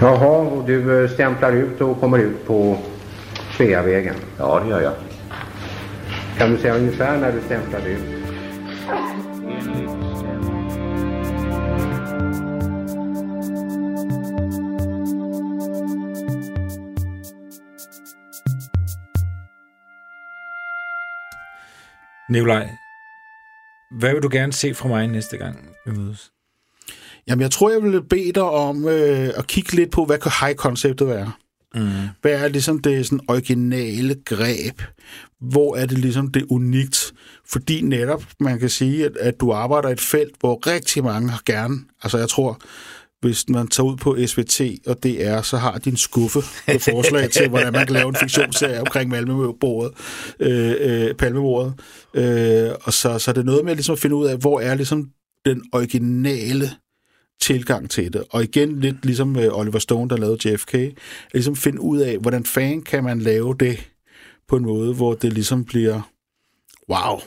[0.02, 2.78] Jaha, och du eh, stämplar ut och kommer ut på
[3.58, 4.16] Sveavägen?
[4.38, 4.94] Ja, det gör jag.
[6.38, 8.00] Kan du säga ungefär när du stämplade ut?
[22.30, 22.85] Nikolaj,
[24.00, 26.32] hvad vil du gerne se fra mig næste gang, vi mødes?
[27.28, 30.32] Jamen, jeg tror, jeg vil bede dig om øh, at kigge lidt på, hvad kan
[30.42, 31.32] high-konceptet være?
[31.76, 31.92] Mm.
[32.22, 34.82] Hvad er ligesom det sådan originale greb?
[35.42, 37.14] Hvor er det ligesom det unikt?
[37.52, 41.30] Fordi netop, man kan sige, at, at du arbejder i et felt, hvor rigtig mange
[41.30, 42.62] har gerne, altså jeg tror,
[43.22, 47.30] hvis man tager ud på SVT og DR, så har de en skuffe med forslag
[47.30, 49.94] til, hvordan man kan lave en fiktionsserie omkring Malmøbordet,
[50.40, 51.74] øh, øh, Palmebordet.
[52.14, 54.76] Øh, og så, så er det noget med ligesom at finde ud af, hvor er
[54.76, 55.10] ligesom
[55.46, 56.70] den originale
[57.42, 58.24] tilgang til det.
[58.30, 60.94] Og igen, lidt ligesom øh, Oliver Stone, der lavede JFK, at
[61.34, 63.92] ligesom finde ud af, hvordan fanden kan man lave det
[64.48, 66.02] på en måde, hvor det ligesom bliver,
[66.90, 67.20] wow,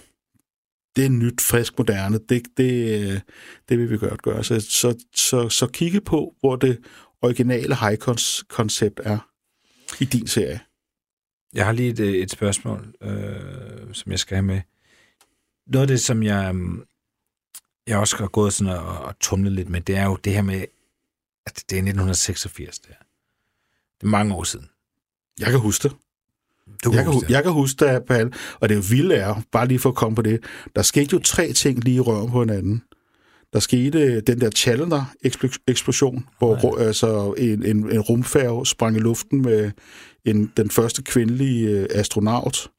[0.98, 2.18] det er nyt, frisk, moderne.
[2.28, 3.22] Det, det,
[3.68, 4.44] det vil vi godt gøre.
[4.44, 6.78] Så, så, så, så kigge på, hvor det
[7.22, 9.18] originale high-koncept er
[10.00, 10.60] i din serie.
[11.52, 14.60] Jeg har lige et, et spørgsmål, øh, som jeg skal have med.
[15.66, 16.54] Noget af det, som jeg,
[17.86, 20.42] jeg også har gået sådan og, og tumlet lidt med, det er jo det her
[20.42, 20.64] med,
[21.46, 22.78] at det er 1986.
[22.78, 23.04] Det er,
[24.00, 24.68] det er mange år siden.
[25.38, 25.96] Jeg kan huske det.
[26.84, 29.12] Du jeg, kan kan, huske jeg kan huske det, Pal, og det er jo vildt
[29.12, 30.40] er, bare lige for at komme på det,
[30.76, 32.82] der skete jo tre ting lige i røven på hinanden.
[33.52, 36.86] Der skete den der Challenger-eksplosion, hvor ja.
[36.86, 39.70] altså, en, en, en rumfærge sprang i luften med
[40.24, 42.70] en, den første kvindelige øh, astronaut,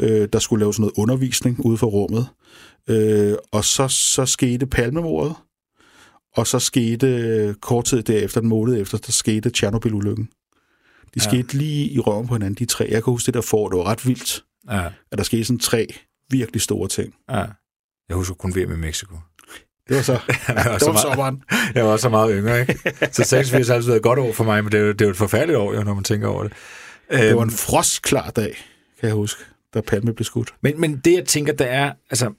[0.00, 2.26] øh, der skulle lave sådan noget undervisning ude for rummet.
[2.88, 5.34] Øh, og så, så skete palmemordet,
[6.36, 10.28] og så skete øh, kort tid derefter, en måned efter, der skete Tjernobyl-ulykken.
[11.14, 11.20] De ja.
[11.20, 12.84] skete lige i røven på hinanden, de tre.
[12.84, 14.86] Jeg kan huske det der for, det var ret vildt, ja.
[15.12, 15.86] at der skete sådan tre
[16.30, 17.14] virkelig store ting.
[17.30, 17.44] Ja.
[18.08, 19.16] Jeg husker kun VM i Mexico.
[19.88, 20.12] Det var så,
[20.48, 21.42] jeg var, det så var meget, sommeren.
[21.74, 22.80] Jeg var så meget yngre, ikke?
[23.12, 25.00] Så 86 har altid været et godt år for mig, men det er jo, det
[25.00, 26.52] er jo et forfærdeligt år, jo, når man tænker over det.
[27.10, 28.56] Det var en frostklar dag,
[29.00, 29.44] kan jeg huske,
[29.74, 30.54] da Palme blev skudt.
[30.60, 32.32] Men, men det, jeg tænker, der er, altså,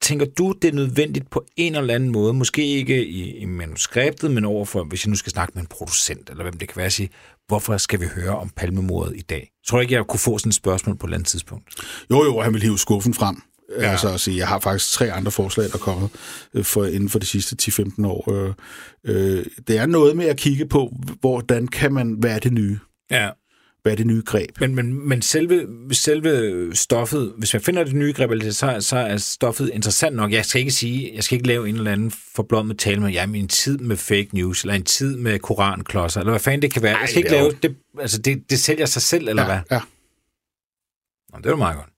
[0.00, 4.30] tænker du, det er nødvendigt på en eller anden måde, måske ikke i, i manuskriptet,
[4.30, 6.86] men overfor, hvis jeg nu skal snakke med en producent, eller hvem det kan være,
[6.86, 7.10] at sige,
[7.48, 9.50] hvorfor skal vi høre om palmemordet i dag?
[9.66, 11.74] Tror du ikke, jeg kunne få sådan et spørgsmål på et eller andet tidspunkt?
[12.10, 13.42] Jo, jo, han vil hive skuffen frem.
[13.78, 13.90] Ja.
[13.90, 16.08] Altså at sige, jeg har faktisk tre andre forslag, der kommer
[16.62, 18.32] for, inden for de sidste 10-15 år.
[18.32, 18.54] Øh,
[19.04, 22.78] øh, det er noget med at kigge på, hvordan kan man, er det nye?
[23.10, 23.30] Ja.
[23.82, 24.60] Hvad er det nye greb?
[24.60, 29.16] Men, men, men selve, selve stoffet, hvis man finder det nye greb, så, så er
[29.16, 30.32] stoffet interessant nok.
[30.32, 33.40] Jeg skal ikke sige, jeg skal ikke lave en eller anden forblommet tale med, jamen
[33.40, 36.82] en tid med fake news, eller en tid med koranklodser, eller hvad fanden det kan
[36.82, 36.92] være.
[36.92, 39.60] Ej, jeg skal ikke lave det, altså det, det sælger sig selv, eller ja, hvad?
[39.70, 39.80] Ja.
[41.32, 41.90] Nå, det er jo meget godt.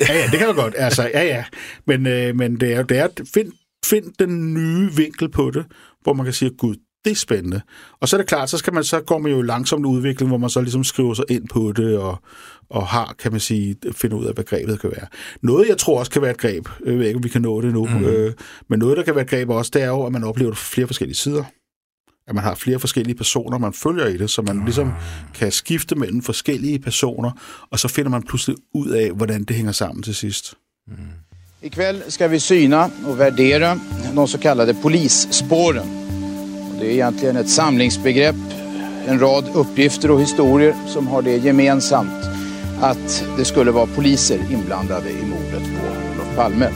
[0.00, 0.74] ja, ja, det kan du godt.
[0.86, 1.44] Altså, ja, ja.
[1.86, 3.52] Men, øh, men det er jo, det er, find,
[3.84, 5.66] find den nye vinkel på det,
[6.02, 7.60] hvor man kan sige, gud, det er spændende.
[8.00, 10.38] Og så er det klart, så, skal man, så går man jo langsomt udvikling, hvor
[10.38, 12.18] man så ligesom skriver sig ind på det, og,
[12.70, 15.06] og har, kan man sige, finde ud af, hvad grebet kan være.
[15.42, 17.60] Noget, jeg tror også kan være et greb, jeg ved ikke, om vi kan nå
[17.60, 18.04] det nu, mm.
[18.04, 18.32] øh,
[18.68, 20.58] men noget, der kan være et greb også, det er jo, at man oplever det
[20.58, 21.44] fra flere forskellige sider.
[22.28, 24.92] at man har flere forskellige personer, man følger i det, så man ligesom
[25.34, 27.30] kan skifte mellem forskellige personer,
[27.70, 30.54] og så finder man pludselig ud af, hvordan det hænger sammen til sidst.
[31.62, 33.78] Ikväll ska vi syna och värdera
[34.14, 36.09] de så kallade polisspåren.
[36.80, 38.36] Det är egentligen ett samlingsbegrepp,
[39.06, 42.24] en rad uppgifter och historier som har det gemensamt
[42.80, 46.66] att det skulle vara poliser inblandade i mordet på Olof Palme.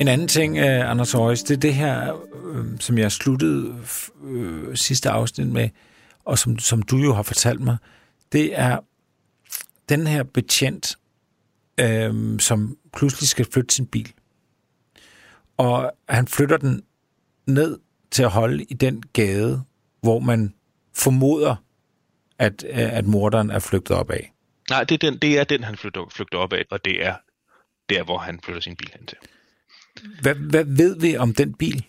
[0.00, 2.14] En anden ting, øh, Anders Højs, det er det her,
[2.54, 3.74] øh, som jeg sluttede
[4.24, 5.68] øh, sidste afsnit med,
[6.24, 7.76] og som, som du jo har fortalt mig,
[8.32, 8.78] det er
[9.88, 10.96] den her betjent,
[11.80, 14.12] øh, som pludselig skal flytte sin bil.
[15.56, 16.82] Og han flytter den
[17.46, 17.78] ned
[18.10, 19.62] til at holde i den gade,
[20.00, 20.54] hvor man
[20.94, 21.56] formoder,
[22.38, 24.32] at, at morderen er flygtet op af.
[24.70, 27.14] Nej, det er den, det er den han flygter, flygter op af, og det er
[27.88, 29.18] der, hvor han flytter sin bil hen til.
[30.22, 31.84] Hvad, hvad ved vi om den bil?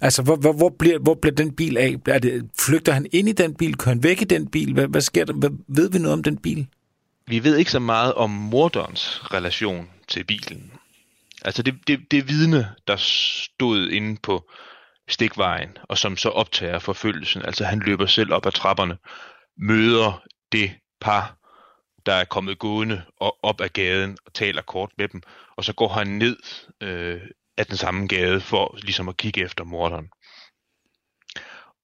[0.00, 1.96] Altså, hvor, hvor, hvor, bliver, hvor bliver den bil af?
[2.06, 3.76] Er det, flygter han ind i den bil?
[3.76, 4.72] Kører han væk i den bil?
[4.72, 5.32] Hvad, hvad sker der?
[5.32, 6.66] Hvad, ved vi noget om den bil?
[7.30, 10.72] Vi ved ikke så meget om morderens relation til bilen.
[11.44, 14.50] Altså det, det, det vidne, der stod inde på
[15.08, 18.98] stikvejen, og som så optager forfølgelsen, altså han løber selv op ad trapperne,
[19.56, 20.22] møder
[20.52, 20.70] det
[21.00, 21.36] par,
[22.06, 25.22] der er kommet gående og op ad gaden og taler kort med dem,
[25.56, 26.36] og så går han ned
[26.80, 27.20] øh,
[27.56, 30.10] af den samme gade for ligesom at kigge efter morderen.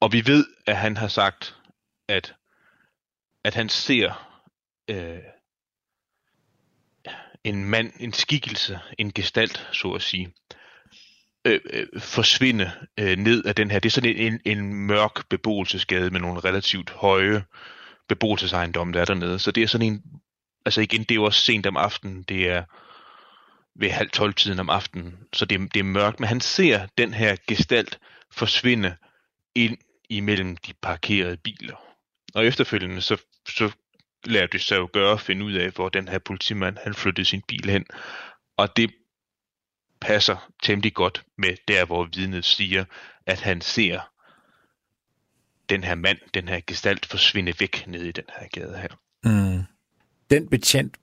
[0.01, 1.57] Og vi ved, at han har sagt,
[2.09, 2.35] at,
[3.45, 4.39] at han ser
[4.91, 5.36] øh,
[7.47, 10.33] en mand, en skikkelse, en gestalt, så at sige,
[11.45, 13.79] øh, øh, forsvinde øh, ned af den her.
[13.79, 17.45] Det er sådan en, en, en mørk beboelsesgade med nogle relativt høje
[18.09, 19.39] beboelsesejendomme, der er dernede.
[19.39, 20.03] Så det er sådan en,
[20.67, 22.65] altså igen, det er jo også sent om aftenen, det er
[23.81, 27.15] ved halv tolv tiden om aftenen, så det, det er mørkt, men han ser den
[27.15, 27.99] her gestalt
[28.33, 28.97] forsvinde
[29.55, 29.79] ind
[30.11, 31.77] imellem de parkerede biler.
[32.35, 33.17] Og efterfølgende så,
[33.49, 33.71] så
[34.27, 37.25] lader det sig jo gøre at finde ud af, hvor den her politimand han flyttede
[37.25, 37.85] sin bil hen.
[38.57, 38.91] Og det
[40.01, 42.85] passer temmelig godt med der, hvor vidnet siger,
[43.27, 44.01] at han ser
[45.69, 48.89] den her mand, den her gestalt forsvinde væk ned i den her gade her.
[49.25, 49.63] Mm.
[50.31, 50.97] Den betjent,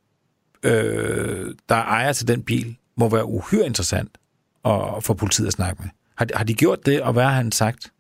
[0.63, 4.17] øh, der ejer til den bil, må være uhyre interessant
[4.65, 5.89] at få politiet at snakke med.
[6.17, 7.92] Har, har de gjort det, og hvad har han sagt?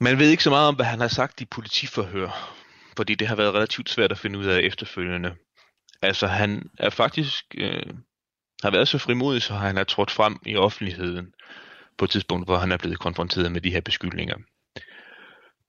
[0.00, 2.56] Man ved ikke så meget om, hvad han har sagt i politiforhør,
[2.96, 5.34] fordi det har været relativt svært at finde ud af efterfølgende.
[6.02, 7.94] Altså, han er faktisk øh,
[8.62, 11.32] har været så frimodig, så han har trådt frem i offentligheden
[11.98, 14.36] på et tidspunkt, hvor han er blevet konfronteret med de her beskyldninger.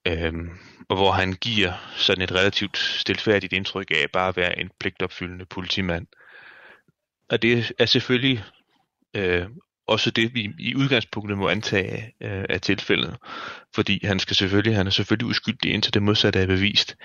[0.08, 0.50] Øhm,
[0.90, 5.46] og hvor han giver sådan et relativt stilfærdigt indtryk af bare at være en pligtopfyldende
[5.46, 6.08] politimand.
[7.30, 8.44] Og det er selvfølgelig
[9.16, 9.48] øh,
[9.88, 13.18] også det, vi i udgangspunktet må antage øh, af tilfældet.
[13.76, 16.96] Fordi han skal selvfølgelig, han er selvfølgelig uskyldig, indtil det modsatte er bevist.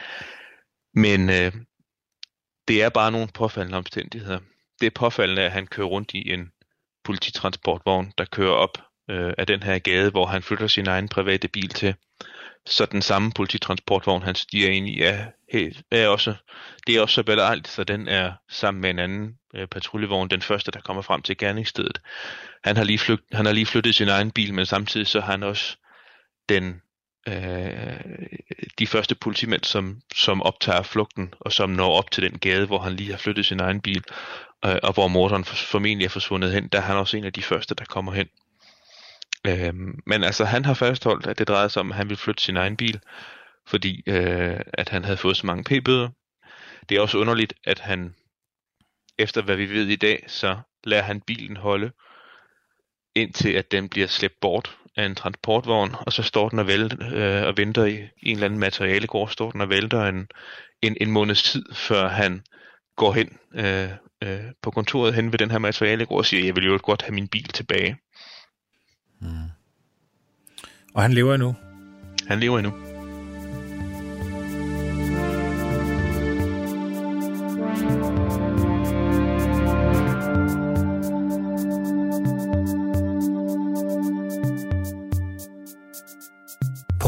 [0.95, 1.53] Men øh,
[2.69, 4.39] det er bare nogle påfaldende omstændigheder.
[4.81, 6.51] Det er påfaldende, at han kører rundt i en
[7.05, 8.79] polititransportvogn, der kører op
[9.11, 11.95] øh, af den her gade, hvor han flytter sin egen private bil til.
[12.67, 15.27] Så den samme polititransportvogn, han stiger ind i, er,
[15.91, 16.35] er også,
[16.87, 20.43] det er også så belejligt, så den er sammen med en anden øh, patruljevogn, den
[20.43, 22.01] første, der kommer frem til gerningsstedet.
[22.65, 25.31] Han har, lige flygt, han har lige flyttet sin egen bil, men samtidig så har
[25.31, 25.77] han også
[26.49, 26.83] den,
[27.29, 28.27] øh,
[28.79, 32.79] de første politimænd, som, som optager flugten, og som når op til den gade, hvor
[32.79, 34.05] han lige har flyttet sin egen bil,
[34.65, 37.43] øh, og hvor morderen formentlig er forsvundet hen, der er han også en af de
[37.43, 38.29] første, der kommer hen.
[39.47, 39.75] Øh,
[40.07, 42.57] men altså, han har fastholdt, at det drejede sig om, at han ville flytte sin
[42.57, 43.01] egen bil,
[43.67, 46.09] fordi øh, at han havde fået så mange p-bøder.
[46.89, 48.15] Det er også underligt, at han,
[49.19, 51.91] efter hvad vi ved i dag, så lader han bilen holde,
[53.15, 56.97] indtil at den bliver slæbt bort af en transportvogn, og så står den og, vælter,
[57.13, 60.29] øh, og venter i, en eller anden materialegård, står den og vælter en,
[60.83, 62.43] en, en måneds tid, før han
[62.97, 63.89] går hen øh,
[64.23, 67.15] øh, på kontoret hen ved den her materialegård og siger, jeg vil jo godt have
[67.15, 67.97] min bil tilbage.
[69.21, 69.29] Mm.
[70.95, 71.57] Og han lever endnu?
[72.27, 72.96] Han lever endnu.